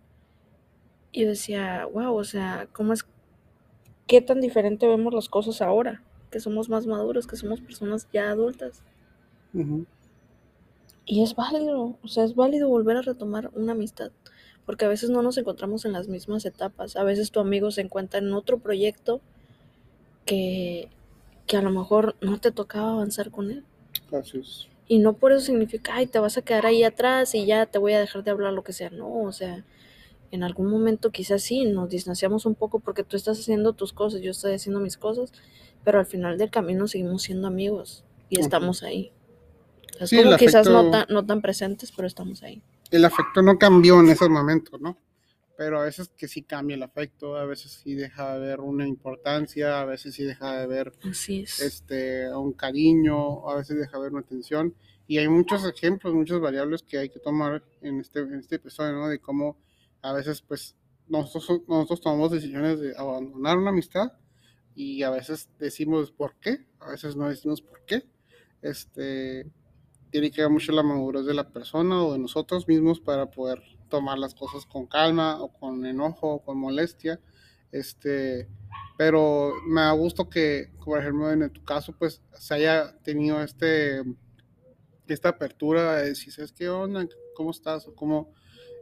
Y 1.12 1.25
decía, 1.25 1.86
wow, 1.86 2.15
o 2.15 2.24
sea, 2.24 2.67
¿cómo 2.74 2.93
es, 2.93 3.05
qué 4.05 4.21
tan 4.21 4.41
diferente 4.41 4.88
vemos 4.88 5.13
las 5.13 5.29
cosas 5.29 5.62
ahora? 5.62 6.03
Que 6.31 6.39
somos 6.39 6.69
más 6.69 6.88
maduros, 6.88 7.27
que 7.27 7.38
somos 7.38 7.62
personas 7.62 8.09
ya 8.12 8.29
adultas. 8.29 8.83
Ujú. 9.53 9.86
Y 11.09 11.23
es 11.23 11.35
válido, 11.35 11.97
o 12.03 12.07
sea, 12.09 12.25
es 12.25 12.35
válido 12.35 12.67
volver 12.67 12.97
a 12.97 13.01
retomar 13.01 13.49
una 13.53 13.71
amistad, 13.71 14.11
porque 14.65 14.83
a 14.83 14.89
veces 14.89 15.09
no 15.09 15.21
nos 15.21 15.37
encontramos 15.37 15.85
en 15.85 15.93
las 15.93 16.09
mismas 16.09 16.45
etapas, 16.45 16.97
a 16.97 17.03
veces 17.03 17.31
tu 17.31 17.39
amigo 17.39 17.71
se 17.71 17.79
encuentra 17.79 18.19
en 18.19 18.33
otro 18.33 18.59
proyecto 18.59 19.21
que, 20.25 20.89
que 21.45 21.55
a 21.55 21.61
lo 21.61 21.71
mejor 21.71 22.17
no 22.19 22.39
te 22.41 22.51
tocaba 22.51 22.91
avanzar 22.91 23.31
con 23.31 23.49
él. 23.51 23.63
Así 24.11 24.39
es. 24.39 24.67
Y 24.89 24.99
no 24.99 25.13
por 25.13 25.31
eso 25.31 25.45
significa, 25.45 25.95
ay, 25.95 26.07
te 26.07 26.19
vas 26.19 26.37
a 26.37 26.41
quedar 26.41 26.65
ahí 26.65 26.83
atrás 26.83 27.33
y 27.35 27.45
ya 27.45 27.65
te 27.65 27.79
voy 27.79 27.93
a 27.93 27.99
dejar 28.01 28.25
de 28.25 28.31
hablar, 28.31 28.51
lo 28.51 28.65
que 28.65 28.73
sea. 28.73 28.89
No, 28.89 29.21
o 29.21 29.31
sea, 29.31 29.63
en 30.31 30.43
algún 30.43 30.69
momento 30.69 31.11
quizás 31.11 31.41
sí, 31.41 31.65
nos 31.65 31.89
distanciamos 31.89 32.45
un 32.45 32.55
poco 32.55 32.79
porque 32.79 33.03
tú 33.03 33.15
estás 33.15 33.39
haciendo 33.39 33.71
tus 33.71 33.93
cosas, 33.93 34.21
yo 34.21 34.31
estoy 34.31 34.53
haciendo 34.53 34.81
mis 34.81 34.97
cosas, 34.97 35.31
pero 35.85 35.99
al 35.99 36.05
final 36.05 36.37
del 36.37 36.49
camino 36.49 36.87
seguimos 36.89 37.23
siendo 37.23 37.47
amigos 37.47 38.03
y 38.29 38.41
estamos 38.41 38.83
ahí. 38.83 39.11
Es 39.99 40.09
Sí, 40.09 40.21
como 40.23 40.37
quizás 40.37 40.67
no 40.67 40.89
tan, 40.91 41.05
no 41.09 41.25
tan 41.25 41.41
presentes, 41.41 41.91
pero 41.91 42.07
estamos 42.07 42.43
ahí. 42.43 42.61
El 42.91 43.05
afecto 43.05 43.41
no 43.41 43.57
cambió 43.57 43.99
en 43.99 44.09
esos 44.09 44.29
momentos, 44.29 44.79
¿no? 44.79 44.97
Pero 45.57 45.81
a 45.81 45.85
veces 45.85 46.09
que 46.15 46.27
sí 46.27 46.43
cambia 46.43 46.75
el 46.75 46.83
afecto, 46.83 47.35
a 47.35 47.45
veces 47.45 47.71
sí 47.83 47.95
deja 47.95 48.27
de 48.29 48.35
haber 48.35 48.59
una 48.59 48.87
importancia, 48.87 49.81
a 49.81 49.85
veces 49.85 50.13
sí 50.13 50.23
deja 50.23 50.55
de 50.55 50.63
haber 50.63 50.93
Así 51.09 51.41
es. 51.41 51.59
este, 51.59 52.29
un 52.35 52.53
cariño, 52.53 53.49
a 53.49 53.55
veces 53.55 53.77
deja 53.77 53.91
de 53.93 53.97
haber 53.97 54.11
una 54.11 54.21
atención. 54.21 54.75
Y 55.07 55.17
hay 55.17 55.27
muchos 55.27 55.65
ejemplos, 55.65 56.13
muchas 56.13 56.39
variables 56.39 56.83
que 56.83 56.99
hay 56.99 57.09
que 57.09 57.19
tomar 57.19 57.63
en 57.81 57.99
este, 57.99 58.19
en 58.19 58.35
este 58.35 58.57
episodio, 58.57 58.93
¿no? 58.93 59.07
De 59.07 59.19
cómo 59.19 59.57
a 60.03 60.13
veces, 60.13 60.41
pues, 60.41 60.75
nosotros, 61.07 61.61
nosotros 61.67 62.01
tomamos 62.01 62.31
decisiones 62.31 62.79
de 62.79 62.95
abandonar 62.95 63.57
una 63.57 63.69
amistad 63.71 64.11
y 64.75 65.01
a 65.03 65.09
veces 65.09 65.49
decimos 65.57 66.11
por 66.11 66.35
qué, 66.35 66.67
a 66.79 66.91
veces 66.91 67.15
no 67.15 67.29
decimos 67.29 67.61
por 67.61 67.83
qué. 67.85 68.03
Este, 68.61 69.49
tiene 70.17 70.31
que 70.31 70.41
ver 70.41 70.50
mucho 70.50 70.71
la 70.71 70.81
madurez 70.81 71.25
de 71.25 71.33
la 71.36 71.47
persona 71.47 72.03
o 72.03 72.13
de 72.13 72.17
nosotros 72.17 72.67
mismos 72.67 73.00
para 73.00 73.29
poder 73.29 73.62
tomar 73.88 74.17
las 74.17 74.33
cosas 74.33 74.65
con 74.65 74.88
calma 74.88 75.39
o 75.39 75.53
con 75.53 75.86
enojo 75.86 76.27
o 76.27 76.41
con 76.43 76.57
molestia. 76.57 77.21
Este, 77.71 78.47
pero 78.97 79.53
me 79.67 79.81
da 79.81 79.91
gusto 79.91 80.27
que, 80.27 80.71
por 80.83 81.00
ejemplo, 81.00 81.31
en 81.31 81.47
tu 81.51 81.63
caso, 81.63 81.93
pues 82.00 82.24
se 82.33 82.55
haya 82.55 82.97
tenido 83.03 83.43
este, 83.43 84.01
esta 85.07 85.29
apertura 85.29 85.97
de 85.97 86.09
decir, 86.09 86.33
¿sabes 86.33 86.51
qué 86.51 86.67
onda? 86.67 87.07
¿Cómo 87.36 87.51
estás? 87.51 87.88
¿O 87.88 87.93
cómo, 87.93 88.33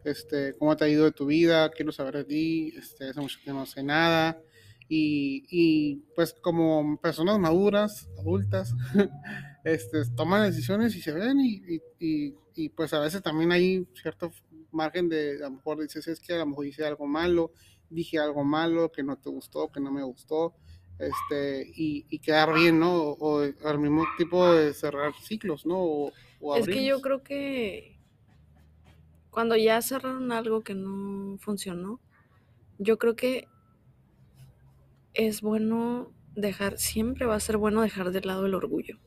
este, 0.05 0.55
¿Cómo 0.57 0.77
te 0.77 0.85
ha 0.85 0.87
ido 0.87 1.03
de 1.03 1.11
tu 1.11 1.25
vida? 1.25 1.69
Quiero 1.69 1.91
saber 1.91 2.15
de 2.15 2.23
ti. 2.23 2.73
Este, 2.77 3.09
hace 3.09 3.19
mucho 3.19 3.39
que 3.43 3.51
no 3.51 3.65
sé 3.65 3.83
nada. 3.83 4.41
Y, 4.87 5.45
y 5.49 5.95
pues 6.15 6.33
como 6.33 6.97
personas 7.01 7.39
maduras, 7.39 8.07
adultas, 8.19 8.73
este, 9.63 10.05
toman 10.15 10.43
decisiones 10.43 10.95
y 10.95 11.01
se 11.01 11.11
ven 11.11 11.39
y, 11.39 11.81
y, 11.99 12.35
y, 12.55 12.69
pues 12.69 12.93
a 12.93 12.99
veces 12.99 13.23
también 13.23 13.51
hay 13.51 13.87
cierto 13.99 14.31
margen 14.71 15.09
de, 15.09 15.37
a 15.37 15.49
lo 15.49 15.51
mejor 15.51 15.81
dices, 15.81 16.07
es 16.07 16.19
que 16.19 16.33
a 16.33 16.37
lo 16.37 16.45
mejor 16.45 16.67
hice 16.67 16.85
algo 16.85 17.07
malo, 17.07 17.51
dije 17.89 18.19
algo 18.19 18.43
malo, 18.43 18.91
que 18.91 19.01
no 19.03 19.17
te 19.17 19.29
gustó, 19.29 19.71
que 19.71 19.79
no 19.79 19.91
me 19.91 20.03
gustó, 20.03 20.53
este, 20.99 21.67
y, 21.75 22.05
y 22.09 22.19
quedar 22.19 22.53
bien, 22.53 22.79
¿no? 22.79 22.95
O, 22.95 23.41
o 23.41 23.67
al 23.67 23.79
mismo 23.79 24.03
tipo 24.17 24.51
de 24.51 24.73
cerrar 24.73 25.13
ciclos, 25.15 25.65
¿no? 25.65 25.79
O, 25.79 26.11
o 26.41 26.55
Es 26.57 26.67
que 26.67 26.85
yo 26.85 27.01
creo 27.01 27.23
que 27.23 27.95
cuando 29.31 29.57
ya 29.57 29.81
cerraron 29.81 30.31
algo 30.31 30.61
que 30.61 30.75
no 30.75 31.37
funcionó, 31.39 31.99
yo 32.77 32.97
creo 32.97 33.15
que 33.15 33.47
es 35.15 35.41
bueno 35.41 36.13
dejar, 36.35 36.77
siempre 36.77 37.25
va 37.25 37.35
a 37.35 37.39
ser 37.39 37.57
bueno 37.57 37.81
dejar 37.81 38.11
de 38.11 38.21
lado 38.21 38.45
el 38.45 38.53
orgullo. 38.53 38.99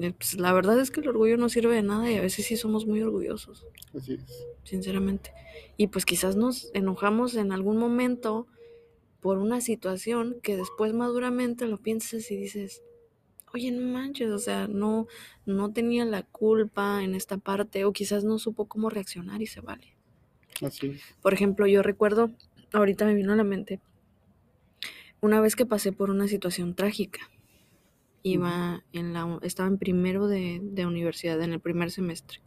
Eh, 0.00 0.12
pues, 0.16 0.34
la 0.38 0.52
verdad 0.52 0.78
es 0.78 0.90
que 0.90 1.00
el 1.00 1.08
orgullo 1.08 1.36
no 1.36 1.48
sirve 1.48 1.74
de 1.74 1.82
nada 1.82 2.10
y 2.10 2.16
a 2.16 2.20
veces 2.20 2.46
sí 2.46 2.56
somos 2.56 2.86
muy 2.86 3.02
orgullosos, 3.02 3.66
Así 3.92 4.14
es. 4.14 4.46
sinceramente. 4.62 5.32
Y 5.76 5.88
pues 5.88 6.04
quizás 6.06 6.36
nos 6.36 6.70
enojamos 6.74 7.34
en 7.34 7.50
algún 7.50 7.76
momento 7.76 8.46
por 9.20 9.38
una 9.38 9.60
situación 9.60 10.36
que 10.42 10.56
después 10.56 10.92
maduramente 10.92 11.66
lo 11.66 11.78
piensas 11.78 12.30
y 12.30 12.36
dices, 12.36 12.82
oye, 13.52 13.72
no 13.72 13.86
manches, 13.92 14.30
o 14.30 14.38
sea, 14.38 14.68
no, 14.68 15.06
no 15.46 15.72
tenía 15.72 16.04
la 16.04 16.22
culpa 16.22 17.02
en 17.02 17.14
esta 17.14 17.38
parte 17.38 17.84
o 17.84 17.92
quizás 17.92 18.22
no 18.24 18.38
supo 18.38 18.66
cómo 18.66 18.90
reaccionar 18.90 19.42
y 19.42 19.46
se 19.46 19.60
vale. 19.60 19.96
Así 20.62 20.88
es. 20.88 21.02
Por 21.20 21.34
ejemplo, 21.34 21.66
yo 21.66 21.82
recuerdo, 21.82 22.30
ahorita 22.72 23.06
me 23.06 23.14
vino 23.14 23.32
a 23.32 23.36
la 23.36 23.44
mente, 23.44 23.80
una 25.24 25.40
vez 25.40 25.56
que 25.56 25.64
pasé 25.64 25.90
por 25.90 26.10
una 26.10 26.28
situación 26.28 26.74
trágica. 26.74 27.30
Iba 28.22 28.84
en 28.92 29.14
la, 29.14 29.38
estaba 29.42 29.68
en 29.68 29.78
primero 29.78 30.28
de, 30.28 30.60
de 30.62 30.84
universidad, 30.84 31.40
en 31.40 31.52
el 31.54 31.60
primer 31.60 31.90
semestre. 31.90 32.40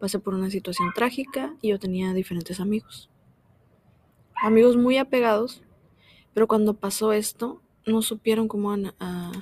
Pasé 0.00 0.18
por 0.18 0.34
una 0.34 0.50
situación 0.50 0.88
trágica 0.92 1.54
y 1.62 1.68
yo 1.68 1.78
tenía 1.78 2.12
diferentes 2.12 2.58
amigos. 2.58 3.10
Amigos 4.42 4.76
muy 4.76 4.98
apegados, 4.98 5.62
pero 6.32 6.48
cuando 6.48 6.74
pasó 6.74 7.12
esto, 7.12 7.62
no 7.86 8.02
supieron 8.02 8.48
cómo, 8.48 8.72
a- 8.72 9.32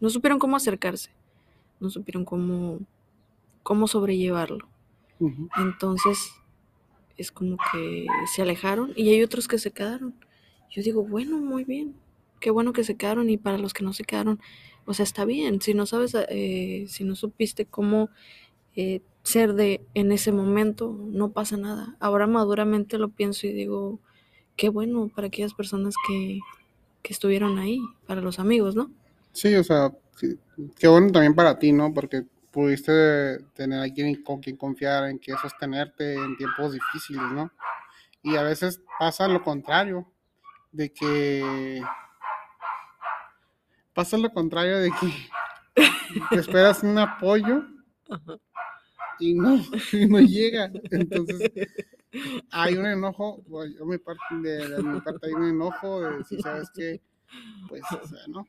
no 0.00 0.08
supieron 0.08 0.38
cómo 0.38 0.56
acercarse, 0.56 1.10
no 1.78 1.90
supieron 1.90 2.24
cómo, 2.24 2.80
cómo 3.62 3.86
sobrellevarlo. 3.86 4.66
Entonces, 5.58 6.18
es 7.18 7.30
como 7.30 7.58
que 7.70 8.06
se 8.34 8.40
alejaron 8.40 8.92
y 8.96 9.10
hay 9.10 9.22
otros 9.22 9.46
que 9.46 9.58
se 9.58 9.70
quedaron. 9.72 10.14
Yo 10.72 10.82
digo, 10.82 11.04
bueno, 11.04 11.38
muy 11.38 11.64
bien, 11.64 11.94
qué 12.40 12.50
bueno 12.50 12.72
que 12.72 12.82
se 12.82 12.96
quedaron 12.96 13.30
y 13.30 13.36
para 13.36 13.58
los 13.58 13.74
que 13.74 13.84
no 13.84 13.92
se 13.92 14.04
quedaron, 14.04 14.40
o 14.86 14.94
sea, 14.94 15.04
está 15.04 15.24
bien. 15.24 15.60
Si 15.60 15.74
no 15.74 15.86
sabes, 15.86 16.16
eh, 16.28 16.86
si 16.88 17.04
no 17.04 17.14
supiste 17.14 17.66
cómo 17.66 18.08
eh, 18.74 19.02
ser 19.22 19.52
de 19.54 19.84
en 19.94 20.10
ese 20.12 20.32
momento, 20.32 20.98
no 20.98 21.30
pasa 21.30 21.56
nada. 21.56 21.96
Ahora 22.00 22.26
maduramente 22.26 22.98
lo 22.98 23.10
pienso 23.10 23.46
y 23.46 23.52
digo, 23.52 24.00
qué 24.56 24.70
bueno 24.70 25.10
para 25.14 25.28
aquellas 25.28 25.54
personas 25.54 25.94
que, 26.08 26.40
que 27.02 27.12
estuvieron 27.12 27.58
ahí, 27.58 27.80
para 28.06 28.22
los 28.22 28.38
amigos, 28.38 28.74
¿no? 28.74 28.90
Sí, 29.32 29.54
o 29.54 29.62
sea, 29.64 29.92
qué 30.78 30.88
bueno 30.88 31.12
también 31.12 31.34
para 31.34 31.58
ti, 31.58 31.72
¿no? 31.72 31.92
Porque 31.92 32.24
pudiste 32.50 33.38
tener 33.54 33.78
a 33.78 33.82
alguien 33.82 34.22
con 34.22 34.40
quien 34.40 34.56
confiar, 34.56 35.08
en 35.08 35.18
que 35.18 35.32
sostenerte 35.40 36.14
en 36.14 36.36
tiempos 36.36 36.72
difíciles, 36.72 37.22
¿no? 37.32 37.50
Y 38.22 38.36
a 38.36 38.42
veces 38.42 38.82
pasa 38.98 39.26
lo 39.26 39.42
contrario, 39.42 40.11
de 40.72 40.92
que 40.92 41.82
pasa 43.94 44.16
lo 44.16 44.32
contrario 44.32 44.78
de 44.78 44.90
que 44.90 45.06
te 46.30 46.36
esperas 46.40 46.82
un 46.82 46.98
apoyo 46.98 47.64
y 49.18 49.34
no, 49.34 49.60
y 49.92 50.06
no 50.06 50.20
llega. 50.20 50.70
Entonces, 50.90 51.50
hay 52.50 52.76
un 52.76 52.86
enojo, 52.86 53.42
bueno, 53.46 53.74
yo 53.78 53.86
mi 53.86 53.98
parte, 53.98 54.20
de, 54.42 54.68
de 54.68 54.82
mi 54.82 55.00
parte 55.00 55.28
hay 55.28 55.34
un 55.34 55.48
enojo 55.48 56.00
de 56.00 56.18
decir, 56.18 56.42
¿sabes 56.42 56.68
qué? 56.74 57.00
Pues, 57.68 57.82
o 57.90 58.06
sea, 58.06 58.26
¿no? 58.28 58.46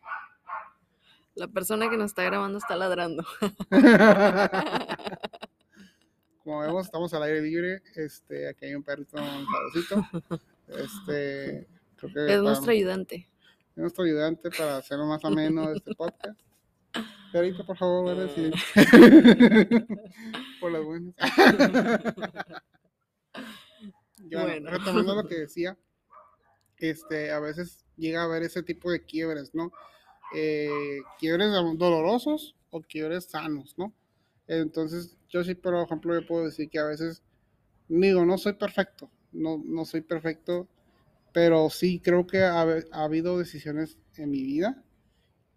La 1.36 1.48
persona 1.48 1.89
que 1.89 1.98
nos 1.98 2.12
está 2.12 2.22
grabando 2.24 2.60
está 2.60 2.75
ladrando. 2.75 3.25
Como 6.44 6.60
vemos, 6.60 6.86
estamos 6.86 7.12
al 7.13 7.24
aire 7.24 7.42
libre. 7.42 7.82
Este, 7.96 8.50
aquí 8.50 8.65
hay 8.65 8.75
un 8.75 8.84
perrito 8.84 9.18
cabecito. 9.18 10.06
Este, 10.68 11.68
creo 12.10 12.27
que 12.27 12.33
Es 12.36 12.41
nuestro 12.41 12.72
ayudante. 12.72 13.29
es 13.72 13.77
nuestro 13.77 14.03
ayudante 14.05 14.50
para 14.51 14.77
hacerlo 14.77 15.05
más 15.05 15.24
ameno 15.25 15.72
este 15.72 15.93
podcast. 15.95 16.39
Perito, 17.31 17.65
por 17.65 17.75
favor, 17.77 18.05
¿verdad? 18.15 18.29
Sí. 18.36 18.51
por 20.60 20.72
las 20.72 20.83
buenas. 20.83 21.15
Ya, 24.29 24.43
Bueno. 24.43 24.69
retomando 24.72 25.15
lo 25.15 25.27
que 25.27 25.36
decía, 25.36 25.77
este, 26.77 27.31
a 27.31 27.39
veces 27.39 27.86
llega 27.98 28.22
a 28.22 28.25
haber 28.25 28.43
ese 28.43 28.63
tipo 28.63 28.89
de 28.91 29.03
quiebres, 29.03 29.53
¿no? 29.53 29.72
Eh, 30.36 31.01
quiebres 31.19 31.51
do- 31.51 31.75
dolorosos 31.75 32.55
o 32.69 32.81
quiebres 32.81 33.25
sanos, 33.25 33.75
¿no? 33.77 33.93
Entonces, 34.48 35.17
yo 35.29 35.43
sí, 35.43 35.55
por 35.55 35.75
ejemplo, 35.75 36.17
yo 36.19 36.25
puedo 36.25 36.45
decir 36.45 36.69
que 36.69 36.79
a 36.79 36.86
veces, 36.86 37.22
digo, 37.88 38.25
no 38.25 38.38
soy 38.38 38.53
perfecto, 38.53 39.10
no, 39.31 39.62
no 39.63 39.86
soy 39.86 40.01
perfecto, 40.01 40.67
pero 41.34 41.70
sí 41.70 42.00
creo 42.00 42.25
que 42.28 42.44
ha, 42.44 42.62
ha 42.62 43.04
habido 43.04 43.38
decisiones 43.38 43.98
en 44.16 44.32
mi 44.32 44.44
vida 44.44 44.84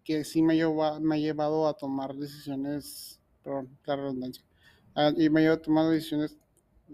que 0.03 0.23
sí 0.23 0.41
me, 0.41 0.55
lleva, 0.55 1.01
me 1.01 1.15
ha 1.15 1.19
llevado 1.19 1.67
a 1.67 1.75
tomar 1.75 2.15
decisiones, 2.15 3.19
perdón, 3.43 3.77
la 3.85 3.95
redundancia, 3.97 4.43
ah, 4.95 5.11
y 5.17 5.29
me 5.29 5.41
ha 5.41 5.43
llevado 5.43 5.59
a 5.59 5.61
tomar 5.61 5.89
decisiones, 5.91 6.37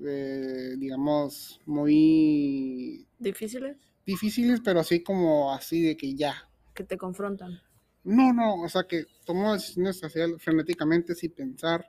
eh, 0.04 0.74
digamos, 0.80 1.62
muy 1.66 3.08
¿Difíciles? 3.20 3.78
difíciles, 4.04 4.62
pero 4.64 4.80
así 4.80 5.04
como 5.04 5.54
así 5.54 5.82
de 5.84 5.96
que 5.96 6.16
ya. 6.16 6.50
Que 6.74 6.84
te 6.84 6.98
confrontan. 6.98 7.62
No, 8.04 8.34
no, 8.34 8.64
o 8.64 8.68
sea 8.68 8.84
que 8.84 9.06
tomo 9.26 9.54
decisiones 9.54 10.02
frenéticamente 10.40 11.14
sin 11.14 11.32
pensar. 11.32 11.88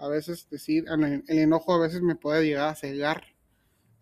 A 0.00 0.08
veces 0.08 0.48
decir, 0.50 0.84
el 0.88 1.38
enojo 1.38 1.72
a 1.72 1.78
veces 1.78 2.02
me 2.02 2.16
puede 2.16 2.44
llegar 2.44 2.68
a 2.68 2.74
cegar. 2.74 3.22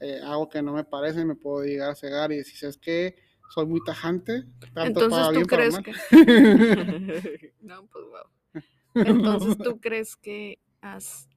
Eh, 0.00 0.20
algo 0.22 0.48
que 0.48 0.62
no 0.62 0.72
me 0.72 0.84
parece 0.84 1.24
me 1.24 1.34
puedo 1.34 1.64
llegar 1.64 1.90
a 1.90 1.94
cegar 1.94 2.32
y 2.32 2.36
decir, 2.36 2.68
es 2.68 2.76
que 2.76 3.16
soy 3.48 3.66
muy 3.66 3.82
tajante, 3.84 4.44
tanto 4.74 5.04
Entonces 5.04 5.10
para 5.10 5.28
tú 5.28 5.32
bien 5.34 5.46
para 5.46 5.62
crees 5.62 5.72
mal. 5.72 5.82
que... 5.82 7.54
no, 7.60 7.86
pues 7.86 8.04
wow. 8.04 8.62
Entonces 8.94 9.58
tú 9.58 9.80
crees 9.80 10.16
que 10.16 10.58
has 10.80 11.28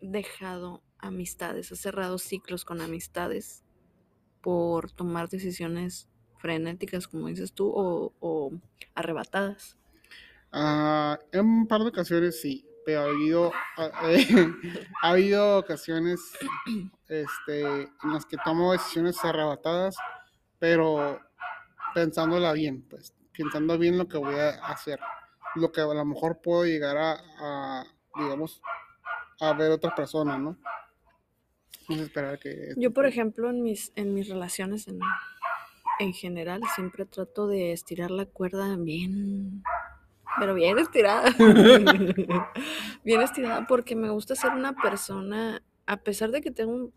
dejado 0.00 0.82
amistades, 0.98 1.70
has 1.72 1.78
cerrado 1.80 2.18
ciclos 2.18 2.64
con 2.64 2.80
amistades 2.80 3.64
por 4.40 4.90
tomar 4.90 5.28
decisiones 5.28 6.08
frenéticas, 6.38 7.08
como 7.08 7.28
dices 7.28 7.52
tú, 7.52 7.68
o, 7.74 8.12
o 8.20 8.52
arrebatadas. 8.94 9.76
Ah, 10.52 11.18
en 11.32 11.46
un 11.46 11.66
par 11.66 11.82
de 11.82 11.88
ocasiones 11.88 12.40
sí, 12.40 12.66
pero 12.84 13.00
ha 13.00 13.04
habido, 13.04 13.52
ha, 13.76 14.12
eh, 14.12 14.26
ha 15.02 15.10
habido 15.10 15.58
ocasiones 15.58 16.20
este, 17.22 17.62
en 17.62 18.12
las 18.12 18.26
que 18.26 18.36
tomo 18.44 18.72
decisiones 18.72 19.24
arrebatadas, 19.24 19.96
pero 20.58 21.20
pensándola 21.94 22.52
bien, 22.52 22.82
pues, 22.88 23.14
pensando 23.36 23.78
bien 23.78 23.98
lo 23.98 24.08
que 24.08 24.18
voy 24.18 24.34
a 24.34 24.50
hacer, 24.66 24.98
lo 25.54 25.72
que 25.72 25.80
a 25.80 25.86
lo 25.86 26.04
mejor 26.04 26.40
puedo 26.42 26.64
llegar 26.64 26.96
a, 26.96 27.20
a, 27.38 27.84
digamos, 28.16 28.60
a 29.40 29.52
ver 29.52 29.70
otra 29.70 29.94
persona, 29.94 30.38
¿no? 30.38 30.56
Esperar 31.88 32.38
que... 32.38 32.74
Yo, 32.76 32.92
por 32.92 33.06
ejemplo, 33.06 33.50
en 33.50 33.62
mis, 33.62 33.92
en 33.94 34.14
mis 34.14 34.28
relaciones 34.28 34.88
en, 34.88 34.98
en 35.98 36.12
general, 36.12 36.62
siempre 36.74 37.04
trato 37.04 37.46
de 37.46 37.72
estirar 37.72 38.10
la 38.10 38.26
cuerda 38.26 38.76
bien, 38.76 39.62
pero 40.38 40.54
bien 40.54 40.78
estirada. 40.78 41.30
bien 43.04 43.20
estirada, 43.20 43.66
porque 43.66 43.94
me 43.94 44.10
gusta 44.10 44.34
ser 44.34 44.52
una 44.52 44.74
persona, 44.74 45.62
a 45.86 45.96
pesar 45.98 46.30
de 46.30 46.40
que 46.40 46.50
tengo 46.50 46.72
un, 46.72 46.94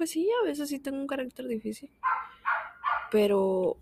pues 0.00 0.12
sí, 0.12 0.26
a 0.42 0.46
veces 0.46 0.70
sí 0.70 0.78
tengo 0.78 0.96
un 0.98 1.06
carácter 1.06 1.46
difícil, 1.46 1.90
pero 3.10 3.76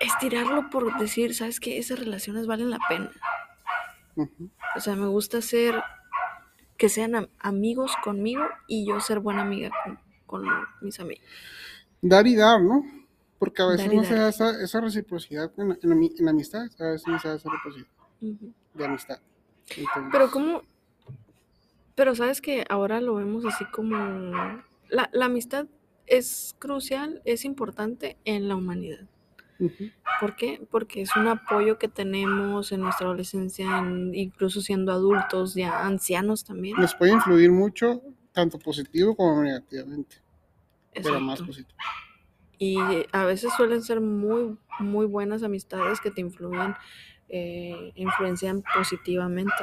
estirarlo 0.00 0.70
por 0.70 0.98
decir, 0.98 1.34
¿sabes 1.34 1.60
qué? 1.60 1.78
Esas 1.78 1.98
relaciones 1.98 2.46
valen 2.46 2.70
la 2.70 2.78
pena. 2.88 3.10
O 4.76 4.80
sea, 4.80 4.96
me 4.96 5.06
gusta 5.06 5.40
ser, 5.42 5.82
que 6.76 6.88
sean 6.88 7.14
am- 7.14 7.28
amigos 7.38 7.92
conmigo 8.02 8.44
y 8.66 8.86
yo 8.86 9.00
ser 9.00 9.20
buena 9.20 9.42
amiga 9.42 9.70
con, 9.84 9.98
con 10.26 10.46
mis 10.80 10.98
amigos. 11.00 11.24
Dar 12.02 12.26
y 12.26 12.36
dar, 12.36 12.60
¿no? 12.62 12.82
Porque 13.38 13.62
a 13.62 13.66
veces 13.66 13.86
Dar 13.86 13.94
no 13.94 14.04
se 14.04 14.14
da 14.14 14.28
esa, 14.28 14.62
esa 14.62 14.80
reciprocidad 14.80 15.52
en, 15.58 15.72
en, 15.82 15.90
ami- 15.90 16.14
en 16.18 16.28
amistad, 16.28 16.62
a 16.78 16.84
veces 16.92 17.06
no 17.06 17.18
se 17.18 17.28
da 17.28 17.34
esa 17.36 17.50
reciprocidad 17.50 17.86
de 18.74 18.84
amistad. 18.84 19.20
Entonces, 19.76 20.08
Pero 20.12 20.30
como, 20.30 20.62
pero 21.94 22.14
sabes 22.14 22.40
que 22.40 22.64
ahora 22.68 23.00
lo 23.00 23.14
vemos 23.16 23.44
así 23.44 23.64
como, 23.66 23.96
la, 24.90 25.10
la 25.12 25.26
amistad 25.26 25.66
es 26.06 26.54
crucial, 26.58 27.22
es 27.24 27.44
importante 27.44 28.16
en 28.24 28.48
la 28.48 28.56
humanidad. 28.56 29.06
¿Por 30.20 30.36
qué? 30.36 30.66
Porque 30.70 31.02
es 31.02 31.14
un 31.16 31.28
apoyo 31.28 31.78
que 31.78 31.88
tenemos 31.88 32.72
en 32.72 32.80
nuestra 32.80 33.06
adolescencia, 33.06 33.78
en- 33.78 34.14
incluso 34.14 34.60
siendo 34.60 34.92
adultos, 34.92 35.54
ya 35.54 35.86
ancianos 35.86 36.44
también. 36.44 36.76
nos 36.76 36.94
puede 36.94 37.12
influir 37.12 37.50
mucho, 37.50 38.02
tanto 38.32 38.58
positivo 38.58 39.14
como 39.16 39.42
negativamente, 39.42 40.16
pero 40.92 41.20
más 41.20 41.40
positivo. 41.42 41.78
Y 42.58 42.76
a 43.12 43.24
veces 43.24 43.52
suelen 43.56 43.82
ser 43.82 44.00
muy, 44.00 44.58
muy 44.78 45.06
buenas 45.06 45.42
amistades 45.42 46.00
que 46.00 46.10
te 46.10 46.20
influyen, 46.20 46.74
eh, 47.28 47.92
influencian 47.94 48.62
positivamente. 48.76 49.54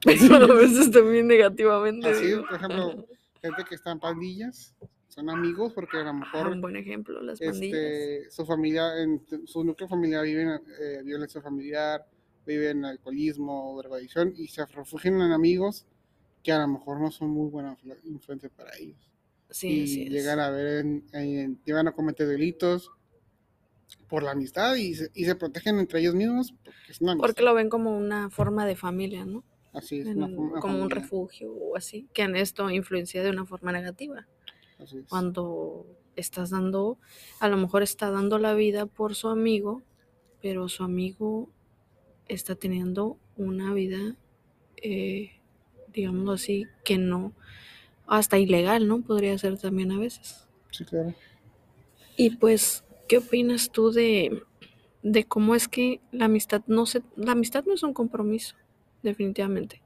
Pero 0.04 0.36
a 0.52 0.54
veces 0.54 0.90
también 0.90 1.26
negativamente. 1.26 2.08
Así, 2.08 2.34
por 2.36 2.54
ejemplo, 2.54 3.06
gente 3.40 3.64
que 3.68 3.74
está 3.74 3.92
en 3.92 4.00
pandillas, 4.00 4.74
son 5.08 5.30
amigos 5.30 5.72
porque 5.72 5.96
a 5.98 6.02
lo 6.04 6.10
Ah, 6.10 6.12
mejor 6.12 6.48
un 6.48 6.60
buen 6.60 6.76
ejemplo, 6.76 7.20
las 7.22 7.40
pandillas. 7.40 7.78
este, 7.78 8.30
su 8.30 8.44
familia, 8.46 9.02
en 9.02 9.22
su 9.46 9.64
núcleo 9.64 9.88
familiar 9.88 10.24
viven 10.24 10.48
eh, 10.80 11.02
violencia 11.04 11.40
familiar, 11.40 12.06
viven 12.46 12.84
alcoholismo, 12.84 13.76
drogadicción 13.78 14.32
y 14.36 14.48
se 14.48 14.64
refugian 14.66 15.14
en 15.20 15.32
amigos 15.32 15.86
que 16.42 16.52
a 16.52 16.58
lo 16.60 16.68
mejor 16.68 17.00
no 17.00 17.10
son 17.10 17.30
muy 17.30 17.50
buena 17.50 17.76
influ- 17.76 17.98
influencia 18.04 18.48
para 18.50 18.76
ellos. 18.76 19.10
Sí, 19.50 19.82
así 19.82 20.02
y 20.02 20.06
es. 20.06 20.12
llegan 20.12 20.38
a 20.40 20.50
ver, 20.50 20.84
en- 20.84 21.04
en- 21.12 21.60
llegan 21.64 21.88
a 21.88 21.92
cometer 21.92 22.26
delitos 22.28 22.90
por 24.08 24.22
la 24.22 24.32
amistad 24.32 24.74
y 24.76 24.94
se, 24.94 25.10
y 25.14 25.24
se 25.24 25.34
protegen 25.34 25.78
entre 25.78 26.00
ellos 26.00 26.14
mismos 26.14 26.52
porque 26.64 26.92
es 26.92 27.00
una 27.00 27.12
amistad. 27.12 27.26
Porque 27.28 27.42
lo 27.42 27.54
ven 27.54 27.68
como 27.70 27.96
una 27.96 28.30
forma 28.30 28.66
de 28.66 28.76
familia, 28.76 29.24
¿no? 29.24 29.42
Así 29.78 30.00
es, 30.00 30.06
En- 30.06 30.22
una 30.22 30.28
forma- 30.34 30.60
como 30.60 30.82
un 30.82 30.90
refugio 30.90 31.52
o 31.52 31.76
así, 31.76 32.08
que 32.12 32.22
en 32.22 32.36
esto 32.36 32.68
influencia 32.70 33.22
de 33.22 33.30
una 33.30 33.44
forma 33.46 33.72
negativa. 33.72 34.26
así 34.78 34.98
es. 34.98 35.06
Cuando 35.08 35.86
estás 36.16 36.50
dando, 36.50 36.98
a 37.40 37.48
lo 37.48 37.56
mejor 37.56 37.82
está 37.82 38.10
dando 38.10 38.38
la 38.38 38.54
vida 38.54 38.86
por 38.86 39.14
su 39.14 39.28
amigo, 39.28 39.82
pero 40.42 40.68
su 40.68 40.82
amigo 40.84 41.48
está 42.28 42.54
teniendo 42.54 43.16
una 43.36 43.72
vida, 43.72 44.16
eh, 44.76 45.32
digámoslo 45.92 46.32
así, 46.32 46.66
que 46.84 46.98
no, 46.98 47.32
hasta 48.06 48.38
ilegal, 48.38 48.86
¿no? 48.88 49.00
Podría 49.02 49.36
ser 49.38 49.58
también 49.58 49.92
a 49.92 49.98
veces. 49.98 50.46
Sí, 50.70 50.84
claro. 50.84 51.14
Y 52.16 52.30
pues, 52.36 52.84
¿qué 53.08 53.18
opinas 53.18 53.70
tú 53.70 53.90
de, 53.92 54.42
de 55.02 55.24
cómo 55.24 55.54
es 55.54 55.68
que 55.68 56.00
la 56.12 56.24
amistad 56.26 56.62
no 56.66 56.84
se, 56.86 57.02
la 57.16 57.32
amistad 57.32 57.64
no 57.64 57.74
es 57.74 57.82
un 57.82 57.92
compromiso, 57.94 58.56
definitivamente. 59.02 59.82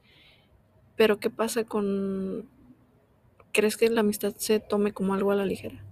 Pero 0.96 1.18
¿qué 1.18 1.30
pasa 1.30 1.64
con, 1.64 2.48
crees 3.52 3.76
que 3.76 3.88
la 3.90 4.00
amistad 4.00 4.34
se 4.36 4.60
tome 4.60 4.92
como 4.92 5.14
algo 5.14 5.32
a 5.32 5.36
la 5.36 5.46
ligera? 5.46 5.82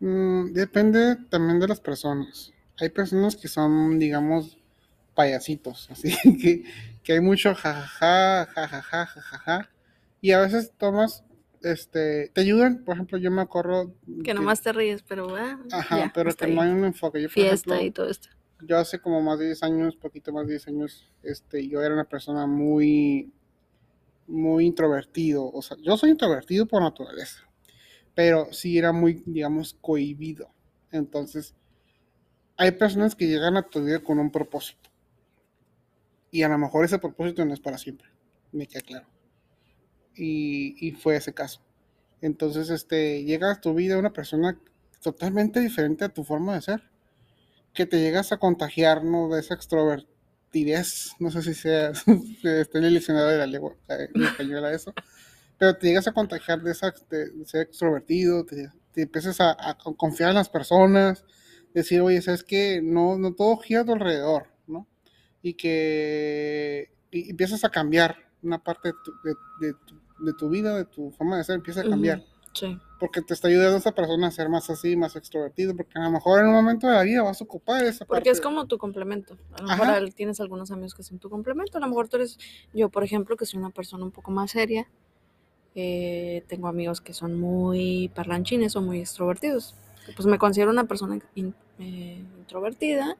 Mm, 0.00 0.52
depende 0.52 1.16
también 1.28 1.60
de 1.60 1.68
las 1.68 1.80
personas. 1.80 2.52
Hay 2.78 2.88
personas 2.88 3.36
que 3.36 3.48
son, 3.48 3.98
digamos, 3.98 4.58
payasitos, 5.14 5.88
así 5.90 6.16
que, 6.38 6.64
que 7.02 7.12
hay 7.12 7.20
mucho 7.20 7.54
jajaja, 7.54 8.46
jajaja, 8.46 9.06
jajaja, 9.06 9.70
y 10.22 10.32
a 10.32 10.40
veces 10.40 10.72
tomas, 10.76 11.24
este, 11.62 12.30
te 12.32 12.40
ayudan, 12.40 12.84
por 12.84 12.94
ejemplo, 12.94 13.18
yo 13.18 13.30
me 13.30 13.42
acuerdo 13.42 13.94
Que 14.24 14.32
nomás 14.32 14.62
te 14.62 14.72
ríes, 14.72 15.02
pero 15.02 15.36
ah, 15.36 15.58
ajá, 15.72 15.98
ya, 15.98 16.12
pero 16.14 16.34
que 16.34 16.46
no 16.46 16.62
hay 16.62 16.70
un 16.70 16.84
enfoque. 16.84 17.20
Yo, 17.20 17.28
por 17.28 17.34
Fiesta 17.34 17.74
ejemplo, 17.74 17.86
y 17.86 17.90
todo 17.90 18.08
esto. 18.08 18.28
Yo 18.66 18.78
hace 18.78 18.98
como 19.00 19.20
más 19.20 19.38
de 19.38 19.46
10 19.46 19.62
años, 19.62 19.96
poquito 19.96 20.32
más 20.32 20.46
de 20.46 20.52
10 20.52 20.68
años, 20.68 21.10
este, 21.22 21.66
yo 21.68 21.82
era 21.82 21.94
una 21.94 22.08
persona 22.08 22.46
muy, 22.46 23.32
muy 24.26 24.66
introvertido, 24.66 25.50
o 25.50 25.62
sea, 25.62 25.76
yo 25.82 25.96
soy 25.96 26.10
introvertido 26.10 26.66
por 26.66 26.82
naturaleza, 26.82 27.48
pero 28.14 28.52
sí 28.52 28.78
era 28.78 28.92
muy, 28.92 29.22
digamos, 29.26 29.74
cohibido. 29.80 30.50
Entonces, 30.92 31.54
hay 32.56 32.72
personas 32.72 33.14
que 33.14 33.26
llegan 33.26 33.56
a 33.56 33.62
tu 33.62 33.84
vida 33.84 34.00
con 34.00 34.18
un 34.18 34.30
propósito. 34.30 34.90
Y 36.30 36.42
a 36.42 36.48
lo 36.48 36.58
mejor 36.58 36.84
ese 36.84 36.98
propósito 36.98 37.44
no 37.44 37.54
es 37.54 37.60
para 37.60 37.78
siempre, 37.78 38.08
me 38.52 38.66
queda 38.66 38.82
claro. 38.82 39.06
Y, 40.14 40.76
y 40.86 40.92
fue 40.92 41.16
ese 41.16 41.32
caso. 41.32 41.60
Entonces, 42.20 42.70
este, 42.70 43.24
llega 43.24 43.52
a 43.52 43.60
tu 43.60 43.74
vida 43.74 43.98
una 43.98 44.12
persona 44.12 44.60
totalmente 45.02 45.60
diferente 45.60 46.04
a 46.04 46.10
tu 46.10 46.24
forma 46.24 46.54
de 46.54 46.60
ser, 46.60 46.89
que 47.74 47.86
te 47.86 48.00
llegas 48.00 48.32
a 48.32 48.38
contagiar, 48.38 49.04
¿no? 49.04 49.28
De 49.28 49.40
esa 49.40 49.54
extrovertidez, 49.54 51.12
no 51.18 51.30
sé 51.30 51.42
si 51.42 51.54
sea, 51.54 51.92
el 52.42 52.94
diccionario 52.94 53.28
de 53.28 53.38
la 53.38 53.46
lengua 53.46 53.76
eh, 53.88 54.08
en 54.14 54.22
español 54.22 54.64
a 54.64 54.72
eso, 54.72 54.92
pero 55.58 55.76
te 55.76 55.86
llegas 55.86 56.08
a 56.08 56.12
contagiar 56.12 56.62
de, 56.62 56.72
esa, 56.72 56.92
de, 57.10 57.30
de 57.30 57.46
ser 57.46 57.62
extrovertido, 57.62 58.44
te, 58.44 58.70
te 58.92 59.02
empiezas 59.02 59.40
a, 59.40 59.50
a 59.58 59.76
confiar 59.76 60.30
en 60.30 60.36
las 60.36 60.48
personas, 60.48 61.24
decir, 61.74 62.00
oye, 62.00 62.20
¿sabes 62.22 62.42
qué? 62.44 62.80
No, 62.82 63.16
no 63.18 63.34
todo 63.34 63.56
gira 63.58 63.82
a 63.82 63.84
tu 63.84 63.92
alrededor, 63.92 64.48
¿no? 64.66 64.88
y 65.42 65.54
que 65.54 66.90
y 67.10 67.30
empiezas 67.30 67.64
a 67.64 67.70
cambiar 67.70 68.16
una 68.42 68.62
parte 68.62 68.88
de 68.88 68.94
tu, 69.04 69.12
de, 69.24 69.74
de 70.20 70.32
tu, 70.38 70.48
vida, 70.48 70.76
de 70.76 70.84
tu 70.84 71.10
forma 71.10 71.36
de 71.36 71.44
ser, 71.44 71.56
empieza 71.56 71.80
a 71.80 71.88
cambiar. 71.88 72.24
Sí. 72.52 72.78
Porque 72.98 73.22
te 73.22 73.32
está 73.32 73.48
ayudando 73.48 73.78
esa 73.78 73.92
persona 73.92 74.26
a 74.26 74.30
ser 74.30 74.48
más 74.48 74.68
así, 74.68 74.96
más 74.96 75.16
extrovertido, 75.16 75.74
porque 75.74 75.98
a 75.98 76.02
lo 76.02 76.10
mejor 76.10 76.40
en 76.40 76.46
un 76.48 76.52
momento 76.54 76.86
de 76.86 76.94
la 76.94 77.02
vida 77.02 77.22
vas 77.22 77.40
a 77.40 77.44
ocupar 77.44 77.82
esa 77.84 78.00
parte. 78.04 78.06
Porque 78.08 78.30
es 78.30 78.40
como 78.40 78.66
tu 78.66 78.76
complemento. 78.76 79.38
A 79.58 79.62
lo 79.62 79.68
mejor 79.68 79.86
Ajá. 79.88 80.04
tienes 80.14 80.40
algunos 80.40 80.70
amigos 80.70 80.94
que 80.94 81.02
son 81.02 81.18
tu 81.18 81.30
complemento. 81.30 81.78
A 81.78 81.80
lo 81.80 81.86
mejor 81.88 82.08
tú 82.08 82.16
eres, 82.16 82.38
yo 82.74 82.88
por 82.90 83.04
ejemplo, 83.04 83.36
que 83.36 83.46
soy 83.46 83.58
una 83.60 83.70
persona 83.70 84.04
un 84.04 84.10
poco 84.10 84.30
más 84.30 84.50
seria. 84.50 84.88
eh, 85.76 86.42
tengo 86.48 86.66
amigos 86.66 87.00
que 87.00 87.12
son 87.14 87.38
muy 87.38 88.10
parlanchines 88.14 88.74
o 88.74 88.82
muy 88.82 88.98
extrovertidos. 88.98 89.74
Pues 90.16 90.26
me 90.26 90.36
considero 90.36 90.70
una 90.72 90.84
persona 90.84 91.20
in- 91.36 91.54
eh, 91.78 92.24
introvertida, 92.38 93.16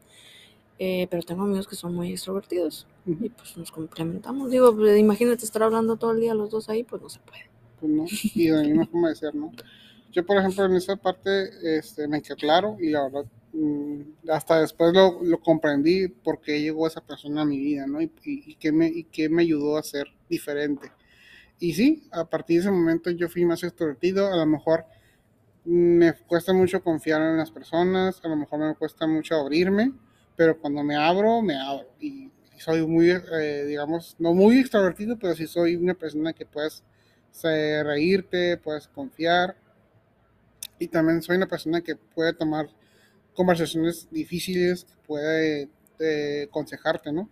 eh, 0.81 1.07
pero 1.11 1.23
tengo 1.23 1.45
amigos 1.45 1.69
que 1.69 1.77
son 1.77 1.95
muy 1.95 2.11
extrovertidos. 2.11 2.89
Y 3.07 3.29
pues 3.31 3.57
nos 3.57 3.71
complementamos. 3.71 4.51
Digo, 4.51 4.75
pues, 4.75 4.99
imagínate 4.99 5.45
estar 5.45 5.63
hablando 5.63 5.97
todo 5.97 6.11
el 6.11 6.21
día 6.21 6.35
los 6.35 6.51
dos 6.51 6.69
ahí, 6.69 6.83
pues 6.83 7.01
no 7.01 7.09
se 7.09 7.21
puede. 7.21 7.49
Pues 7.81 7.93
no, 7.93 8.05
y 8.35 8.49
de 8.49 8.57
la 8.57 8.63
misma 8.63 8.87
forma 8.87 9.09
de 9.11 9.17
ser, 9.17 9.35
¿no? 9.35 9.53
Yo, 10.13 10.27
por 10.27 10.39
ejemplo, 10.39 10.65
en 10.65 10.75
esa 10.75 10.97
parte 10.97 11.51
este, 11.79 12.09
me 12.09 12.21
quedó 12.21 12.37
claro 12.37 12.77
y 12.81 12.91
la 12.91 13.05
verdad, 13.05 13.25
mm, 13.53 14.01
hasta 14.31 14.61
después 14.61 14.93
lo, 14.93 15.23
lo 15.23 15.41
comprendí 15.41 16.09
por 16.09 16.41
qué 16.41 16.61
llegó 16.61 16.87
esa 16.87 17.01
persona 17.01 17.43
a 17.43 17.45
mi 17.45 17.59
vida, 17.59 17.87
¿no? 17.87 18.01
Y, 18.01 18.11
y, 18.25 18.53
y 18.53 18.55
qué 18.57 18.73
me, 18.73 18.89
y 18.89 19.05
qué 19.05 19.29
me 19.29 19.43
ayudó 19.43 19.77
a 19.79 19.83
ser 19.83 20.09
diferente. 20.29 20.91
Y 21.61 21.75
sí, 21.75 22.09
a 22.11 22.25
partir 22.25 22.57
de 22.57 22.61
ese 22.63 22.71
momento 22.71 23.11
yo 23.11 23.29
fui 23.29 23.45
más 23.45 23.63
extrovertido, 23.63 24.33
a 24.33 24.37
lo 24.37 24.47
mejor 24.47 24.87
me 25.65 26.15
cuesta 26.27 26.53
mucho 26.53 26.83
confiar 26.83 27.21
en 27.23 27.37
las 27.37 27.51
personas, 27.51 28.21
a 28.25 28.29
lo 28.29 28.37
mejor 28.37 28.61
me 28.61 28.75
cuesta 28.75 29.07
mucho 29.07 29.37
abrirme, 29.37 29.93
pero 30.37 30.59
cuando 30.59 30.83
me 30.83 30.97
abro, 30.97 31.43
me 31.43 31.57
abro. 31.57 31.89
Y, 32.01 32.31
soy 32.59 32.87
muy, 32.87 33.11
eh, 33.11 33.65
digamos, 33.67 34.17
no 34.19 34.35
muy 34.35 34.59
extrovertido, 34.59 35.19
pero 35.19 35.35
sí 35.35 35.47
soy 35.47 35.77
una 35.77 35.95
persona 35.95 36.35
que 36.35 36.45
puedes 36.45 36.83
reírte, 37.43 38.57
puedes 38.57 38.89
confiar. 38.89 39.57
Y 40.79 40.89
también 40.89 41.23
soy 41.23 41.37
una 41.37 41.47
persona 41.47 41.81
que 41.83 41.97
puede 41.97 42.33
tomar 42.33 42.69
conversaciones 43.35 44.09
difíciles, 44.11 44.87
puede 45.07 45.69
eh, 45.99 46.47
aconsejarte, 46.49 47.13
¿no? 47.13 47.29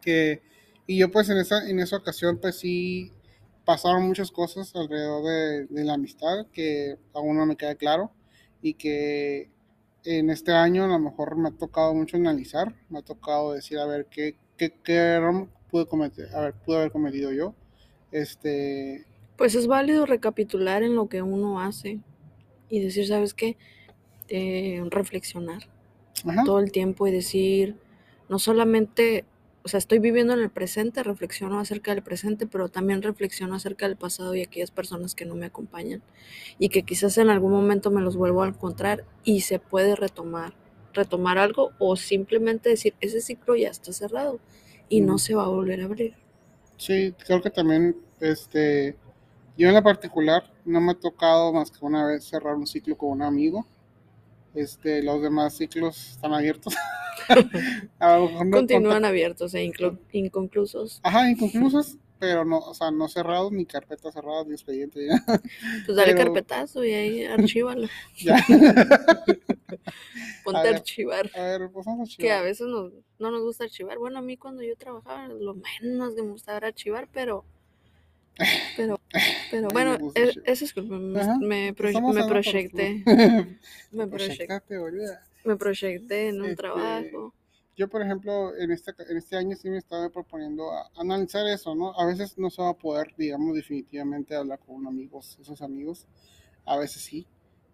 Que, 0.00 0.42
y 0.86 0.98
yo 0.98 1.10
pues 1.10 1.28
en 1.28 1.38
esa, 1.38 1.68
en 1.68 1.80
esa 1.80 1.96
ocasión 1.96 2.38
pues 2.38 2.58
sí 2.58 3.12
pasaron 3.64 4.06
muchas 4.06 4.30
cosas 4.30 4.74
alrededor 4.74 5.24
de, 5.24 5.66
de 5.66 5.84
la 5.84 5.94
amistad 5.94 6.46
que 6.52 6.96
aún 7.12 7.36
no 7.36 7.46
me 7.46 7.56
queda 7.56 7.74
claro 7.74 8.12
y 8.62 8.74
que 8.74 9.50
en 10.04 10.30
este 10.30 10.52
año 10.52 10.84
a 10.84 10.88
lo 10.88 10.98
mejor 10.98 11.36
me 11.36 11.48
ha 11.48 11.52
tocado 11.52 11.94
mucho 11.94 12.16
analizar, 12.16 12.74
me 12.88 13.00
ha 13.00 13.02
tocado 13.02 13.52
decir 13.52 13.78
a 13.78 13.86
ver 13.86 14.06
qué, 14.06 14.36
qué, 14.56 14.72
qué 14.82 14.94
error 14.94 15.48
pude 15.70 15.86
cometer, 15.86 16.34
a 16.34 16.40
ver, 16.40 16.54
pude 16.54 16.78
haber 16.78 16.90
cometido 16.90 17.32
yo. 17.32 17.54
Este, 18.12 19.04
Pues 19.36 19.54
es 19.54 19.66
válido 19.66 20.06
recapitular 20.06 20.82
en 20.82 20.94
lo 20.94 21.08
que 21.08 21.22
uno 21.22 21.60
hace 21.60 22.00
y 22.68 22.80
decir, 22.80 23.06
¿sabes 23.06 23.34
qué? 23.34 23.56
Eh, 24.28 24.82
reflexionar 24.90 25.68
ajá, 26.26 26.42
todo 26.44 26.60
el 26.60 26.72
tiempo 26.72 27.06
y 27.06 27.12
decir, 27.12 27.76
no 28.28 28.38
solamente, 28.38 29.24
o 29.64 29.68
sea, 29.68 29.78
estoy 29.78 29.98
viviendo 29.98 30.34
en 30.34 30.40
el 30.40 30.50
presente, 30.50 31.02
reflexiono 31.02 31.58
acerca 31.60 31.94
del 31.94 32.02
presente, 32.02 32.46
pero 32.46 32.68
también 32.68 33.02
reflexiono 33.02 33.54
acerca 33.54 33.86
del 33.88 33.96
pasado 33.96 34.34
y 34.34 34.42
aquellas 34.42 34.70
personas 34.70 35.14
que 35.14 35.24
no 35.24 35.34
me 35.34 35.46
acompañan 35.46 36.02
y 36.58 36.68
que 36.70 36.82
quizás 36.82 37.18
en 37.18 37.30
algún 37.30 37.52
momento 37.52 37.90
me 37.90 38.02
los 38.02 38.16
vuelvo 38.16 38.42
a 38.42 38.48
encontrar 38.48 39.04
y 39.24 39.42
se 39.42 39.58
puede 39.58 39.96
retomar, 39.96 40.54
retomar 40.94 41.38
algo 41.38 41.72
o 41.78 41.96
simplemente 41.96 42.70
decir, 42.70 42.94
ese 43.00 43.20
ciclo 43.20 43.56
ya 43.56 43.70
está 43.70 43.92
cerrado 43.92 44.40
y 44.88 45.00
no 45.02 45.18
se 45.18 45.34
va 45.34 45.44
a 45.44 45.48
volver 45.48 45.80
a 45.82 45.84
abrir. 45.86 46.27
Sí, 46.78 47.14
creo 47.26 47.42
que 47.42 47.50
también, 47.50 47.96
este, 48.20 48.96
yo 49.56 49.68
en 49.68 49.74
la 49.74 49.82
particular 49.82 50.50
no 50.64 50.80
me 50.80 50.92
ha 50.92 50.94
tocado 50.94 51.52
más 51.52 51.70
que 51.70 51.84
una 51.84 52.06
vez 52.06 52.24
cerrar 52.24 52.54
un 52.54 52.66
ciclo 52.66 52.96
con 52.96 53.10
un 53.10 53.22
amigo. 53.22 53.66
Este, 54.54 55.02
los 55.02 55.20
demás 55.20 55.56
ciclos 55.56 56.12
están 56.12 56.32
abiertos. 56.32 56.74
a 57.98 58.16
lo 58.16 58.28
mejor 58.28 58.46
no 58.46 58.56
Continúan 58.56 59.04
abiertos 59.04 59.54
e 59.54 59.70
inconclusos. 60.12 61.00
Ajá, 61.02 61.28
inconclusos, 61.28 61.98
pero 62.18 62.44
no, 62.44 62.58
o 62.58 62.74
sea, 62.74 62.90
no 62.90 63.08
cerrados, 63.08 63.52
ni 63.52 63.64
carpetas 63.66 64.12
cerradas, 64.14 64.46
ni 64.46 64.54
expediente, 64.54 65.06
ya. 65.06 65.24
Pues 65.86 65.96
dale 65.96 66.12
Pero- 66.14 66.24
carpetazo 66.32 66.84
y 66.84 66.92
ahí 66.92 67.24
archívalo. 67.24 67.88
ya. 68.16 68.36
Ponte 70.44 70.58
A 70.58 70.60
a 70.60 70.64
ver, 70.64 70.74
archivar. 70.76 71.30
A 71.34 71.42
ver, 71.42 71.70
pues 71.70 71.86
vamos 71.86 72.14
a 72.14 72.16
Que 72.16 72.30
a 72.30 72.38
archivar. 72.40 72.44
veces 72.44 72.66
nos- 72.66 72.92
no 73.18 73.30
nos 73.30 73.42
gusta 73.42 73.64
archivar. 73.64 73.98
Bueno, 73.98 74.18
a 74.18 74.22
mí 74.22 74.36
cuando 74.36 74.62
yo 74.62 74.76
trabajaba, 74.76 75.28
lo 75.28 75.54
menos 75.54 76.14
que 76.14 76.22
me 76.22 76.30
gustaba 76.30 76.58
era 76.58 76.68
archivar, 76.68 77.08
pero. 77.12 77.44
Pero, 78.76 79.00
pero 79.50 79.68
bueno, 79.72 79.92
archivar. 79.92 80.42
eso 80.44 80.64
es 80.64 80.72
que 80.72 80.80
me, 80.82 80.98
me, 81.40 81.74
proye- 81.74 82.28
proyecté. 82.28 83.02
Me, 83.90 84.06
proyec- 84.06 84.08
Proyectate, 84.10 84.78
boluda. 84.78 85.22
me 85.44 85.56
proyecté 85.56 86.28
en 86.28 86.40
un 86.40 86.44
Este, 86.50 86.56
trabajo. 86.56 87.34
Yo, 87.78 87.88
por 87.88 88.02
ejemplo, 88.02 88.56
en 88.56 88.72
este, 88.72 88.92
en 89.08 89.16
este 89.18 89.36
año 89.36 89.56
sí 89.56 89.70
me 89.70 89.78
estaba 89.78 90.10
proponiendo 90.10 90.68
analizar 90.96 91.46
eso, 91.46 91.74
¿no? 91.74 91.98
A 91.98 92.06
veces 92.06 92.36
no 92.38 92.50
se 92.50 92.60
va 92.62 92.70
a 92.70 92.74
poder, 92.78 93.14
digamos, 93.16 93.54
definitivamente 93.54 94.34
hablar 94.36 94.58
con 94.60 94.86
amigos, 94.86 95.38
esos 95.40 95.62
amigos. 95.62 96.06
A 96.66 96.76
veces 96.78 97.02
sí. 97.02 97.26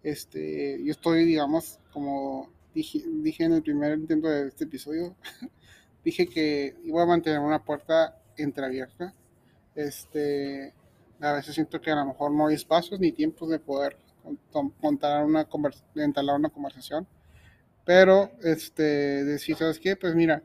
Este, 0.03 0.79
yo 0.83 0.91
estoy, 0.91 1.25
digamos, 1.25 1.79
como 1.91 2.49
dije, 2.75 3.03
dije 3.07 3.45
en 3.45 3.53
el 3.53 3.63
primer 3.63 3.97
intento 3.97 4.27
de 4.29 4.47
este 4.49 4.65
episodio, 4.65 5.15
dije 6.05 6.27
que 6.27 6.75
iba 6.83 7.03
a 7.03 7.07
mantener 7.07 7.39
una 7.39 7.63
puerta 7.63 8.21
entreabierta. 8.37 9.13
Este, 9.75 10.73
a 11.21 11.33
veces 11.33 11.55
siento 11.55 11.81
que 11.81 11.91
a 11.91 11.95
lo 11.95 12.05
mejor 12.07 12.31
no 12.31 12.47
hay 12.47 12.55
espacios 12.55 12.99
ni 12.99 13.11
tiempos 13.13 13.49
de 13.49 13.59
poder 13.59 13.97
con- 14.51 14.71
contar 14.81 15.25
una 15.25 15.47
entablar 15.95 16.37
una 16.39 16.49
conversación. 16.49 17.07
Pero, 17.85 18.31
este, 18.43 19.23
decir, 19.23 19.55
¿sabes 19.57 19.79
qué? 19.79 19.95
Pues 19.95 20.15
mira, 20.15 20.43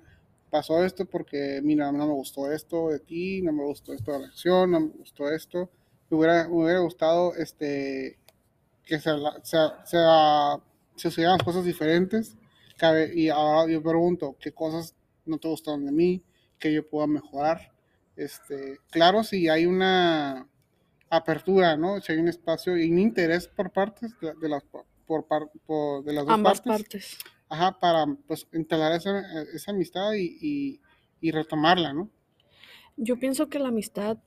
pasó 0.50 0.85
esto 0.85 1.07
porque, 1.07 1.61
mira, 1.62 1.90
no 1.90 2.07
me 2.07 2.12
gustó 2.12 2.53
esto 2.53 2.88
de 2.88 3.00
ti, 3.00 3.42
no 3.42 3.53
me 3.53 3.64
gustó 3.64 3.94
esto 3.94 4.12
de 4.12 4.20
la 4.20 4.26
acción, 4.26 4.70
no 4.70 4.81
me 4.81 4.88
gustó 4.88 5.29
esto. 5.31 5.70
Me 6.11 6.18
hubiera, 6.18 6.48
me 6.48 6.55
hubiera 6.55 6.81
gustado, 6.81 7.35
este, 7.37 8.18
que 8.85 9.00
se, 9.00 9.11
se, 9.42 9.59
se, 10.96 11.11
se 11.11 11.26
cosas 11.44 11.64
diferentes. 11.64 12.37
Y 13.14 13.29
ahora 13.29 13.70
yo 13.70 13.83
pregunto, 13.83 14.37
¿qué 14.40 14.53
cosas 14.53 14.94
no 15.26 15.38
te 15.38 15.48
gustaron 15.48 15.85
de 15.85 15.92
mí? 15.92 16.22
¿Qué 16.59 16.72
yo 16.72 16.88
puedo 16.88 17.07
mejorar? 17.07 17.72
Este, 18.16 18.79
claro, 18.90 19.22
si 19.22 19.48
hay 19.48 19.66
una 19.66 20.46
apertura, 21.11 21.76
¿no? 21.76 22.00
Si 22.00 22.12
hay 22.12 22.18
un 22.18 22.29
espacio 22.29 22.76
y 22.76 22.90
un 22.90 22.98
interés 22.98 23.48
por 23.48 23.70
partes 23.70 24.18
de, 24.20 24.35
de 24.35 24.48
las 24.48 24.62
por, 25.11 25.27
par- 25.27 25.51
por- 25.66 26.05
de 26.05 26.12
las 26.12 26.25
dos 26.27 26.38
Ambas 26.38 26.38
partes, 26.38 26.87
partes. 26.87 27.18
ajá, 27.49 27.79
para 27.81 28.07
pues 28.29 28.46
instalar 28.55 28.92
esa, 28.94 29.12
esa 29.55 29.73
amistad 29.73 30.12
y, 30.14 30.38
y, 30.40 30.83
y 31.20 31.33
retomarla, 31.33 31.92
¿no? 31.94 32.11
Yo 32.96 33.18
pienso 33.18 33.49
que 33.49 33.59
la 33.59 33.68
amistad 33.68 34.18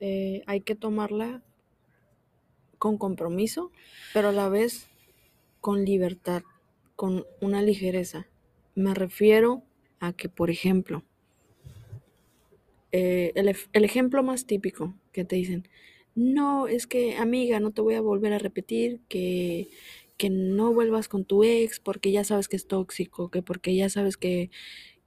eh, 0.00 0.42
hay 0.46 0.60
que 0.60 0.74
tomarla 0.76 1.42
con 2.78 2.96
compromiso, 2.98 3.70
pero 4.12 4.28
a 4.28 4.32
la 4.32 4.48
vez 4.48 4.86
con 5.60 5.84
libertad, 5.84 6.42
con 6.96 7.26
una 7.40 7.62
ligereza. 7.62 8.26
Me 8.74 8.94
refiero 8.94 9.62
a 10.00 10.12
que, 10.12 10.28
por 10.28 10.50
ejemplo, 10.50 11.04
eh, 12.92 13.32
el, 13.34 13.54
el 13.72 13.84
ejemplo 13.84 14.22
más 14.22 14.46
típico 14.46 14.94
que 15.12 15.24
te 15.24 15.36
dicen, 15.36 15.68
no, 16.14 16.66
es 16.68 16.86
que 16.86 17.16
amiga, 17.16 17.60
no 17.60 17.70
te 17.70 17.80
voy 17.82 17.94
a 17.94 18.00
volver 18.00 18.32
a 18.32 18.38
repetir 18.38 19.00
que, 19.08 19.68
que 20.18 20.28
no 20.28 20.74
vuelvas 20.74 21.08
con 21.08 21.24
tu 21.24 21.44
ex 21.44 21.80
porque 21.80 22.12
ya 22.12 22.24
sabes 22.24 22.48
que 22.48 22.56
es 22.56 22.66
tóxico, 22.66 23.30
que 23.30 23.40
porque 23.40 23.74
ya 23.74 23.88
sabes 23.88 24.16
que, 24.16 24.50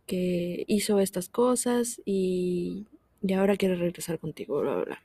que 0.08 0.63
hizo 0.67 1.00
estas 1.00 1.30
cosas 1.30 2.02
y, 2.06 2.88
y 3.21 3.34
ahora 3.34 3.58
quiere 3.58 3.76
regresar 3.76 4.17
contigo, 4.19 4.62
bla, 4.62 4.76
bla, 4.76 4.86
bla. 4.86 5.04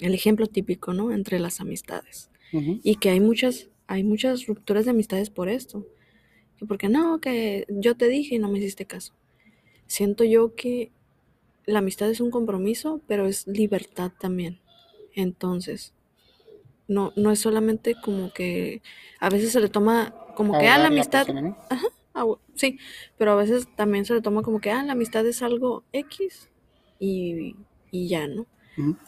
El 0.00 0.14
ejemplo 0.14 0.46
típico, 0.46 0.94
¿no? 0.94 1.12
Entre 1.12 1.38
las 1.38 1.60
amistades. 1.60 2.30
Y 2.52 2.96
que 2.96 3.10
hay 3.10 3.20
muchas, 3.20 3.68
hay 3.86 4.02
muchas 4.02 4.46
rupturas 4.46 4.84
de 4.84 4.90
amistades 4.90 5.30
por 5.30 5.48
esto. 5.48 5.86
Que 6.56 6.66
porque 6.66 6.88
no, 6.88 7.20
que 7.20 7.64
yo 7.68 7.96
te 7.96 8.08
dije 8.08 8.34
y 8.34 8.38
no 8.40 8.48
me 8.48 8.58
hiciste 8.58 8.86
caso. 8.86 9.14
Siento 9.86 10.24
yo 10.24 10.56
que 10.56 10.90
la 11.64 11.78
amistad 11.78 12.10
es 12.10 12.20
un 12.20 12.30
compromiso, 12.30 13.02
pero 13.06 13.26
es 13.26 13.46
libertad 13.46 14.10
también. 14.18 14.58
Entonces, 15.14 15.92
no, 16.90 17.12
no 17.16 17.30
es 17.30 17.40
solamente 17.40 17.94
como 17.94 18.32
que 18.32 18.82
a 19.20 19.30
veces 19.30 19.52
se 19.52 19.60
le 19.60 19.68
toma 19.68 20.14
como 20.36 20.56
que, 20.58 20.68
ah, 20.68 20.78
la 20.78 20.88
Ahogar 20.88 20.92
amistad, 20.92 21.26
persona, 21.26 21.42
¿no? 21.42 21.56
ah, 22.14 22.26
sí, 22.54 22.78
pero 23.16 23.32
a 23.32 23.36
veces 23.36 23.68
también 23.76 24.04
se 24.04 24.14
le 24.14 24.22
toma 24.22 24.42
como 24.42 24.60
que, 24.60 24.70
ah, 24.70 24.82
la 24.82 24.92
amistad 24.92 25.26
es 25.26 25.42
algo 25.42 25.84
X 25.92 26.50
y, 26.98 27.56
y 27.90 28.08
ya, 28.08 28.26
¿no? 28.28 28.46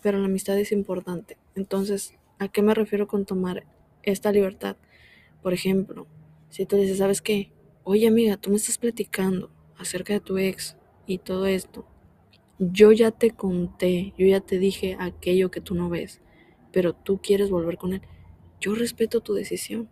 Pero 0.03 0.19
la 0.19 0.27
amistad 0.27 0.59
es 0.59 0.71
importante. 0.73 1.39
Entonces, 1.55 2.15
¿a 2.39 2.49
qué 2.49 2.63
me 2.63 2.75
refiero 2.75 3.09
con 3.09 3.25
tomar 3.25 3.65
esta 4.03 4.31
libertad? 4.33 4.77
Por 5.43 5.55
ejemplo, 5.55 6.07
si 6.51 6.67
tú 6.67 6.77
dices, 6.77 6.99
¿sabes 6.99 7.23
qué? 7.23 7.53
Oye, 7.85 8.07
amiga, 8.09 8.37
tú 8.37 8.51
me 8.51 8.57
estás 8.57 8.79
platicando 8.79 9.51
acerca 9.79 10.13
de 10.13 10.21
tu 10.21 10.39
ex 10.39 10.77
y 11.07 11.19
todo 11.19 11.47
esto, 11.47 11.87
yo 12.59 12.93
ya 12.93 13.11
te 13.11 13.31
conté, 13.33 14.15
yo 14.19 14.27
ya 14.27 14.41
te 14.41 14.59
dije 14.59 14.97
aquello 15.01 15.51
que 15.51 15.61
tú 15.61 15.75
no 15.75 15.89
ves, 15.89 16.21
pero 16.73 16.95
tú 16.95 17.21
quieres 17.23 17.51
volver 17.51 17.79
con 17.79 17.93
él. 17.95 18.03
Yo 18.61 18.75
respeto 18.75 19.21
tu 19.21 19.35
decisión. 19.35 19.89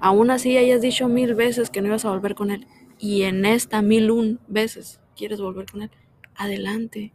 Aún 0.00 0.30
así 0.30 0.56
hayas 0.56 0.80
dicho 0.82 1.08
mil 1.08 1.34
veces 1.34 1.70
que 1.70 1.80
no 1.80 1.88
ibas 1.88 2.04
a 2.04 2.10
volver 2.10 2.34
con 2.34 2.50
él 2.50 2.66
y 2.98 3.22
en 3.22 3.44
esta 3.44 3.82
mil 3.82 4.10
un 4.10 4.40
veces 4.48 5.00
quieres 5.16 5.40
volver 5.40 5.66
con 5.70 5.82
él, 5.82 5.90
adelante. 6.34 7.12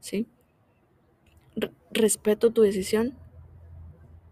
¿Sí? 0.00 0.28
Re- 1.56 1.72
respeto 1.90 2.50
tu 2.52 2.60
decisión 2.62 3.14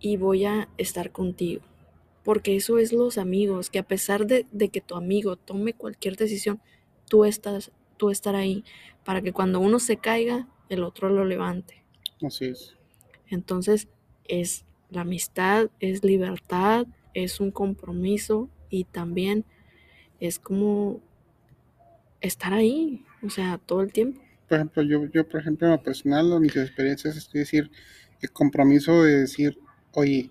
y 0.00 0.16
voy 0.16 0.44
a 0.44 0.68
estar 0.78 1.12
contigo. 1.12 1.62
Porque 2.24 2.56
eso 2.56 2.78
es 2.78 2.92
los 2.92 3.18
amigos, 3.18 3.70
que 3.70 3.78
a 3.78 3.82
pesar 3.87 4.26
de, 4.26 4.46
de 4.52 4.68
que 4.68 4.80
tu 4.80 4.94
amigo 4.96 5.37
tome 5.37 5.74
cualquier 5.74 6.16
decisión, 6.16 6.61
tú 7.08 7.24
estás, 7.24 7.72
tú 7.96 8.11
estar 8.11 8.35
ahí 8.37 8.64
para 9.04 9.22
que 9.22 9.32
cuando 9.32 9.61
uno 9.61 9.78
se 9.80 9.96
caiga, 9.96 10.48
el 10.68 10.85
otro 10.85 11.08
lo 11.11 11.24
levante. 11.24 11.82
Así 12.22 12.46
es. 12.46 12.74
Entonces, 13.28 13.88
es 14.24 14.64
la 14.90 15.02
amistad, 15.02 15.70
es 15.80 16.04
libertad, 16.04 16.87
es 17.14 17.40
un 17.40 17.50
compromiso 17.50 18.48
y 18.70 18.85
también 18.85 19.44
es 20.20 20.38
como 20.38 21.00
estar 22.20 22.52
ahí, 22.52 23.04
o 23.22 23.30
sea, 23.30 23.58
todo 23.58 23.82
el 23.82 23.92
tiempo. 23.92 24.20
Por 24.48 24.58
ejemplo, 24.58 24.82
yo, 24.82 25.06
yo 25.06 25.28
por 25.28 25.40
ejemplo, 25.40 25.66
en 25.66 25.72
lo 25.72 25.82
personal, 25.82 26.32
en 26.32 26.42
mis 26.42 26.56
experiencias, 26.56 27.16
es 27.16 27.30
decir, 27.32 27.70
el 28.20 28.30
compromiso 28.30 29.02
de 29.02 29.20
decir, 29.20 29.58
oye, 29.92 30.30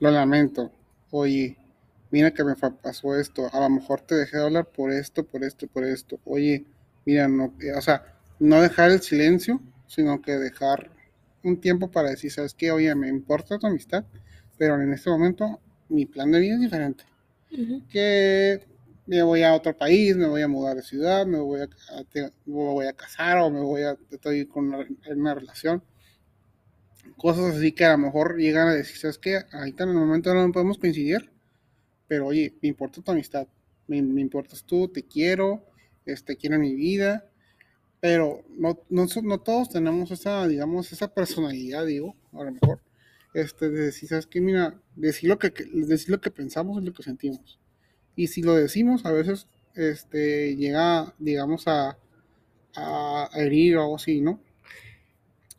lo 0.00 0.10
lamento, 0.10 0.72
oye, 1.10 1.56
mira 2.10 2.32
que 2.32 2.44
me 2.44 2.54
pasó 2.54 3.16
esto, 3.16 3.48
a 3.52 3.60
lo 3.60 3.68
mejor 3.68 4.00
te 4.00 4.14
dejé 4.14 4.38
de 4.38 4.44
hablar 4.44 4.66
por 4.66 4.90
esto, 4.92 5.24
por 5.24 5.44
esto, 5.44 5.66
por 5.66 5.84
esto, 5.84 6.18
oye, 6.24 6.64
mira, 7.04 7.28
no, 7.28 7.52
o 7.76 7.80
sea, 7.80 8.14
no 8.38 8.62
dejar 8.62 8.90
el 8.90 9.02
silencio, 9.02 9.60
sino 9.88 10.22
que 10.22 10.34
dejar 10.38 10.92
un 11.44 11.60
tiempo 11.60 11.90
para 11.90 12.10
decir, 12.10 12.32
¿sabes 12.32 12.54
qué? 12.54 12.72
Oye, 12.72 12.94
me 12.96 13.08
importa 13.08 13.58
tu 13.58 13.68
amistad, 13.68 14.06
pero 14.58 14.80
en 14.82 14.92
este 14.94 15.10
momento 15.10 15.60
mi 15.90 16.06
plan 16.06 16.32
de 16.32 16.40
vida 16.40 16.56
es 16.56 16.62
diferente. 16.62 17.04
Que 17.88 18.66
me 19.06 19.22
voy 19.22 19.42
a 19.44 19.54
otro 19.54 19.76
país, 19.76 20.16
me 20.16 20.28
voy 20.28 20.42
a 20.42 20.48
mudar 20.48 20.76
de 20.76 20.82
ciudad, 20.82 21.26
me 21.26 21.38
voy 21.40 21.62
a, 21.62 21.64
a- 21.64 22.04
te- 22.04 22.32
me 22.46 22.54
voy 22.54 22.86
a 22.86 22.92
casar 22.94 23.38
o 23.38 23.50
me 23.50 23.60
voy 23.60 23.82
a, 23.82 23.96
estoy 24.10 24.46
con 24.46 24.66
una, 24.68 24.82
en 25.06 25.20
una 25.20 25.34
relación. 25.34 25.82
Cosas 27.16 27.56
así 27.56 27.72
que 27.72 27.84
a 27.84 27.92
lo 27.92 27.98
mejor 27.98 28.38
llegan 28.38 28.68
a 28.68 28.74
decir, 28.74 28.96
¿sabes 28.96 29.18
qué? 29.18 29.40
Ahorita 29.52 29.84
en 29.84 29.90
el 29.90 29.96
momento 29.96 30.32
no 30.34 30.50
podemos 30.52 30.78
coincidir, 30.78 31.30
pero 32.08 32.26
oye, 32.28 32.56
me 32.62 32.68
importa 32.68 33.02
tu 33.02 33.12
amistad, 33.12 33.48
me, 33.88 34.02
me 34.02 34.20
importas 34.22 34.64
tú, 34.64 34.88
te 34.88 35.04
quiero, 35.04 35.64
este, 36.06 36.36
quiero 36.36 36.58
mi 36.58 36.74
vida, 36.74 37.30
pero 38.00 38.44
no, 38.50 38.78
no, 38.90 39.06
todos 39.40 39.70
tenemos 39.70 40.10
esa, 40.10 40.46
digamos, 40.46 40.92
esa 40.92 41.12
personalidad, 41.12 41.86
digo, 41.86 42.14
a 42.32 42.44
lo 42.44 42.52
mejor, 42.52 42.80
este, 43.34 43.70
de 43.70 43.86
decir, 43.86 44.08
¿sabes 44.08 44.26
qué? 44.26 44.40
Mira, 44.40 44.80
decir 44.96 45.28
lo 45.28 45.38
que, 45.38 45.52
decir 45.72 46.10
lo 46.10 46.20
que 46.20 46.30
pensamos 46.30 46.82
y 46.82 46.86
lo 46.86 46.92
que 46.92 47.02
sentimos. 47.02 47.58
Y 48.16 48.28
si 48.28 48.42
lo 48.42 48.54
decimos, 48.56 49.06
a 49.06 49.12
veces, 49.12 49.48
este, 49.74 50.56
llega, 50.56 51.14
digamos, 51.18 51.68
a, 51.68 51.98
herir 53.34 53.76
o 53.76 53.82
algo 53.82 53.96
así, 53.96 54.20
¿no? 54.20 54.40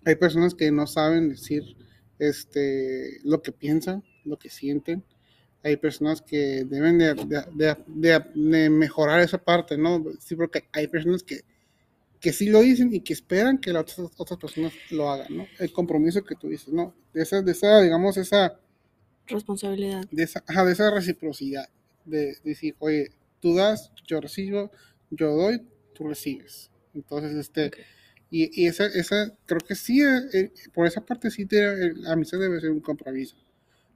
Hay 0.06 0.16
personas 0.16 0.56
que 0.56 0.72
no 0.72 0.88
saben 0.88 1.30
decir, 1.30 1.76
este, 2.20 3.20
lo 3.24 3.42
que 3.42 3.52
piensan, 3.52 4.04
lo 4.26 4.38
que 4.38 4.50
sienten. 4.50 5.04
Hay 5.64 5.78
personas 5.78 6.22
que 6.22 6.64
deben 6.66 6.98
de, 7.00 7.14
de- 7.16 7.46
de- 7.54 7.78
de- 7.88 8.26
de 8.36 8.70
mejorar 8.70 9.20
esa 9.22 9.38
parte, 9.44 9.78
¿no? 9.78 10.04
Sí, 10.20 10.36
porque 10.36 10.66
hay 10.74 10.88
personas 10.88 11.24
que, 11.24 11.42
que 12.20 12.34
sí 12.34 12.50
lo 12.50 12.62
dicen 12.62 12.94
y 12.94 13.02
que 13.02 13.14
esperan 13.14 13.60
que 13.60 13.72
las 13.74 13.84
otras, 13.98 14.12
otras 14.18 14.40
personas 14.40 14.74
lo 14.92 15.10
hagan, 15.10 15.38
¿no? 15.38 15.48
El 15.60 15.72
compromiso 15.72 16.24
que 16.24 16.36
tú 16.36 16.50
dices, 16.50 16.70
¿no? 16.74 16.94
De 17.14 17.24
esa, 17.24 17.42
de 17.42 17.52
esa 17.52 17.82
digamos, 17.82 18.18
esa, 18.18 18.60
Responsabilidad. 19.28 20.06
de 20.12 20.24
esa, 20.24 20.44
ajá, 20.48 20.66
de 20.66 20.74
esa 20.74 20.92
reciprocidad, 20.92 21.70
de, 22.06 22.36
decir, 22.44 22.76
oye, 22.80 23.12
tú 23.40 23.56
das, 23.56 23.92
yo 24.08 24.20
recibo, 24.20 24.72
yo 25.12 25.36
doy, 25.36 25.62
tú 25.94 26.08
recibes. 26.08 26.72
Entonces, 26.94 27.36
este, 27.36 27.72
y, 28.32 28.64
y 28.64 28.68
esa, 28.68 28.86
esa, 28.88 29.34
creo 29.46 29.60
que 29.62 29.76
sí, 29.76 30.02
eh, 30.02 30.20
eh, 30.34 30.52
por 30.74 30.88
esa 30.88 31.06
parte 31.06 31.30
sí, 31.32 31.46
te- 31.46 31.94
la 31.94 32.14
amistad 32.14 32.40
debe 32.40 32.60
ser 32.60 32.72
un 32.72 32.80
compromiso. 32.82 33.36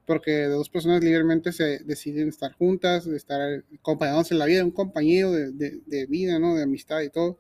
Porque 0.05 0.43
dos 0.45 0.69
personas 0.69 1.03
libremente 1.03 1.51
se 1.53 1.79
deciden 1.79 2.29
estar 2.29 2.53
juntas, 2.53 3.05
de 3.05 3.15
estar 3.15 3.39
acompañándose 3.79 4.33
en 4.33 4.39
la 4.39 4.45
vida, 4.45 4.65
un 4.65 4.71
compañero 4.71 5.31
de, 5.31 5.51
de- 5.51 5.81
de 5.85 6.05
vida, 6.07 6.39
¿no? 6.39 6.55
De 6.55 6.63
amistad 6.63 7.01
y 7.01 7.09
todo. 7.09 7.39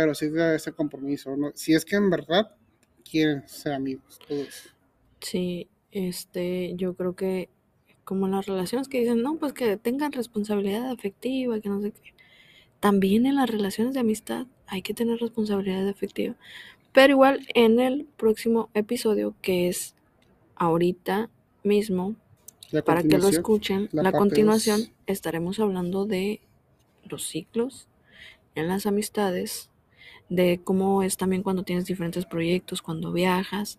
Pero 0.00 0.14
sí 0.14 0.26
haber 0.28 0.54
ese 0.54 0.72
compromiso, 0.72 1.36
¿no? 1.36 1.52
Si 1.54 1.74
es 1.74 1.84
que 1.84 1.96
en 1.96 2.08
verdad 2.08 2.56
quieren 3.04 3.46
ser 3.46 3.74
amigos, 3.74 4.18
todos. 4.26 4.70
Sí, 5.20 5.68
este, 5.92 6.72
yo 6.76 6.94
creo 6.94 7.14
que 7.14 7.50
como 8.04 8.26
las 8.28 8.46
relaciones 8.46 8.88
que 8.88 9.00
dicen, 9.00 9.20
no, 9.20 9.36
pues 9.36 9.52
que 9.52 9.76
tengan 9.76 10.12
responsabilidad 10.12 10.90
afectiva, 10.90 11.60
que 11.60 11.68
no 11.68 11.82
sé 11.82 11.92
qué. 11.92 12.14
También 12.80 13.26
en 13.26 13.36
las 13.36 13.50
relaciones 13.50 13.92
de 13.92 14.00
amistad 14.00 14.46
hay 14.66 14.80
que 14.80 14.94
tener 14.94 15.20
responsabilidad 15.20 15.86
afectiva. 15.86 16.34
Pero 16.92 17.12
igual 17.12 17.46
en 17.54 17.78
el 17.78 18.06
próximo 18.16 18.70
episodio, 18.72 19.34
que 19.42 19.68
es 19.68 19.94
ahorita 20.56 21.28
mismo, 21.62 22.16
para 22.86 23.02
que 23.02 23.18
lo 23.18 23.28
escuchen, 23.28 23.90
la 23.92 24.12
continuación 24.12 24.92
estaremos 25.06 25.60
hablando 25.60 26.06
de 26.06 26.40
los 27.04 27.28
ciclos 27.28 27.86
en 28.54 28.68
las 28.68 28.86
amistades, 28.86 29.69
de 30.30 30.60
cómo 30.64 31.02
es 31.02 31.18
también 31.18 31.42
cuando 31.42 31.62
tienes 31.64 31.84
diferentes 31.84 32.24
proyectos, 32.24 32.80
cuando 32.80 33.12
viajas 33.12 33.78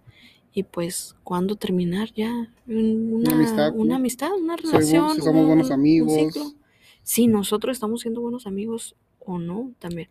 y 0.53 0.63
pues 0.63 1.15
cuándo 1.23 1.55
terminar 1.55 2.11
ya 2.13 2.51
un- 2.67 3.13
una, 3.13 3.31
Una 3.73 3.95
amistad, 3.95 4.29
una 4.37 4.57
relación, 4.57 5.15
si 5.15 5.21
somos 5.21 5.47
buenos 5.47 5.67
un- 5.67 5.73
un 5.73 5.79
amigos. 5.79 6.55
Si 7.03 7.25
nosotros 7.27 7.75
estamos 7.77 8.01
siendo 8.01 8.21
buenos 8.21 8.45
amigos 8.45 8.95
o 9.19 9.39
no 9.39 9.71
también. 9.79 10.09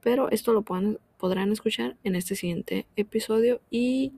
Pero 0.00 0.28
esto 0.30 0.52
lo 0.52 0.62
pueden, 0.62 0.98
podrán 1.18 1.52
escuchar 1.52 1.96
en 2.02 2.16
este 2.16 2.34
siguiente 2.34 2.86
episodio 2.96 3.60
y 3.70 4.12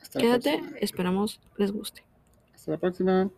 Hasta 0.00 0.20
quédate, 0.20 0.62
esperamos 0.80 1.40
les 1.58 1.72
guste. 1.72 2.02
Hasta 2.54 2.70
la 2.70 2.78
próxima. 2.78 3.30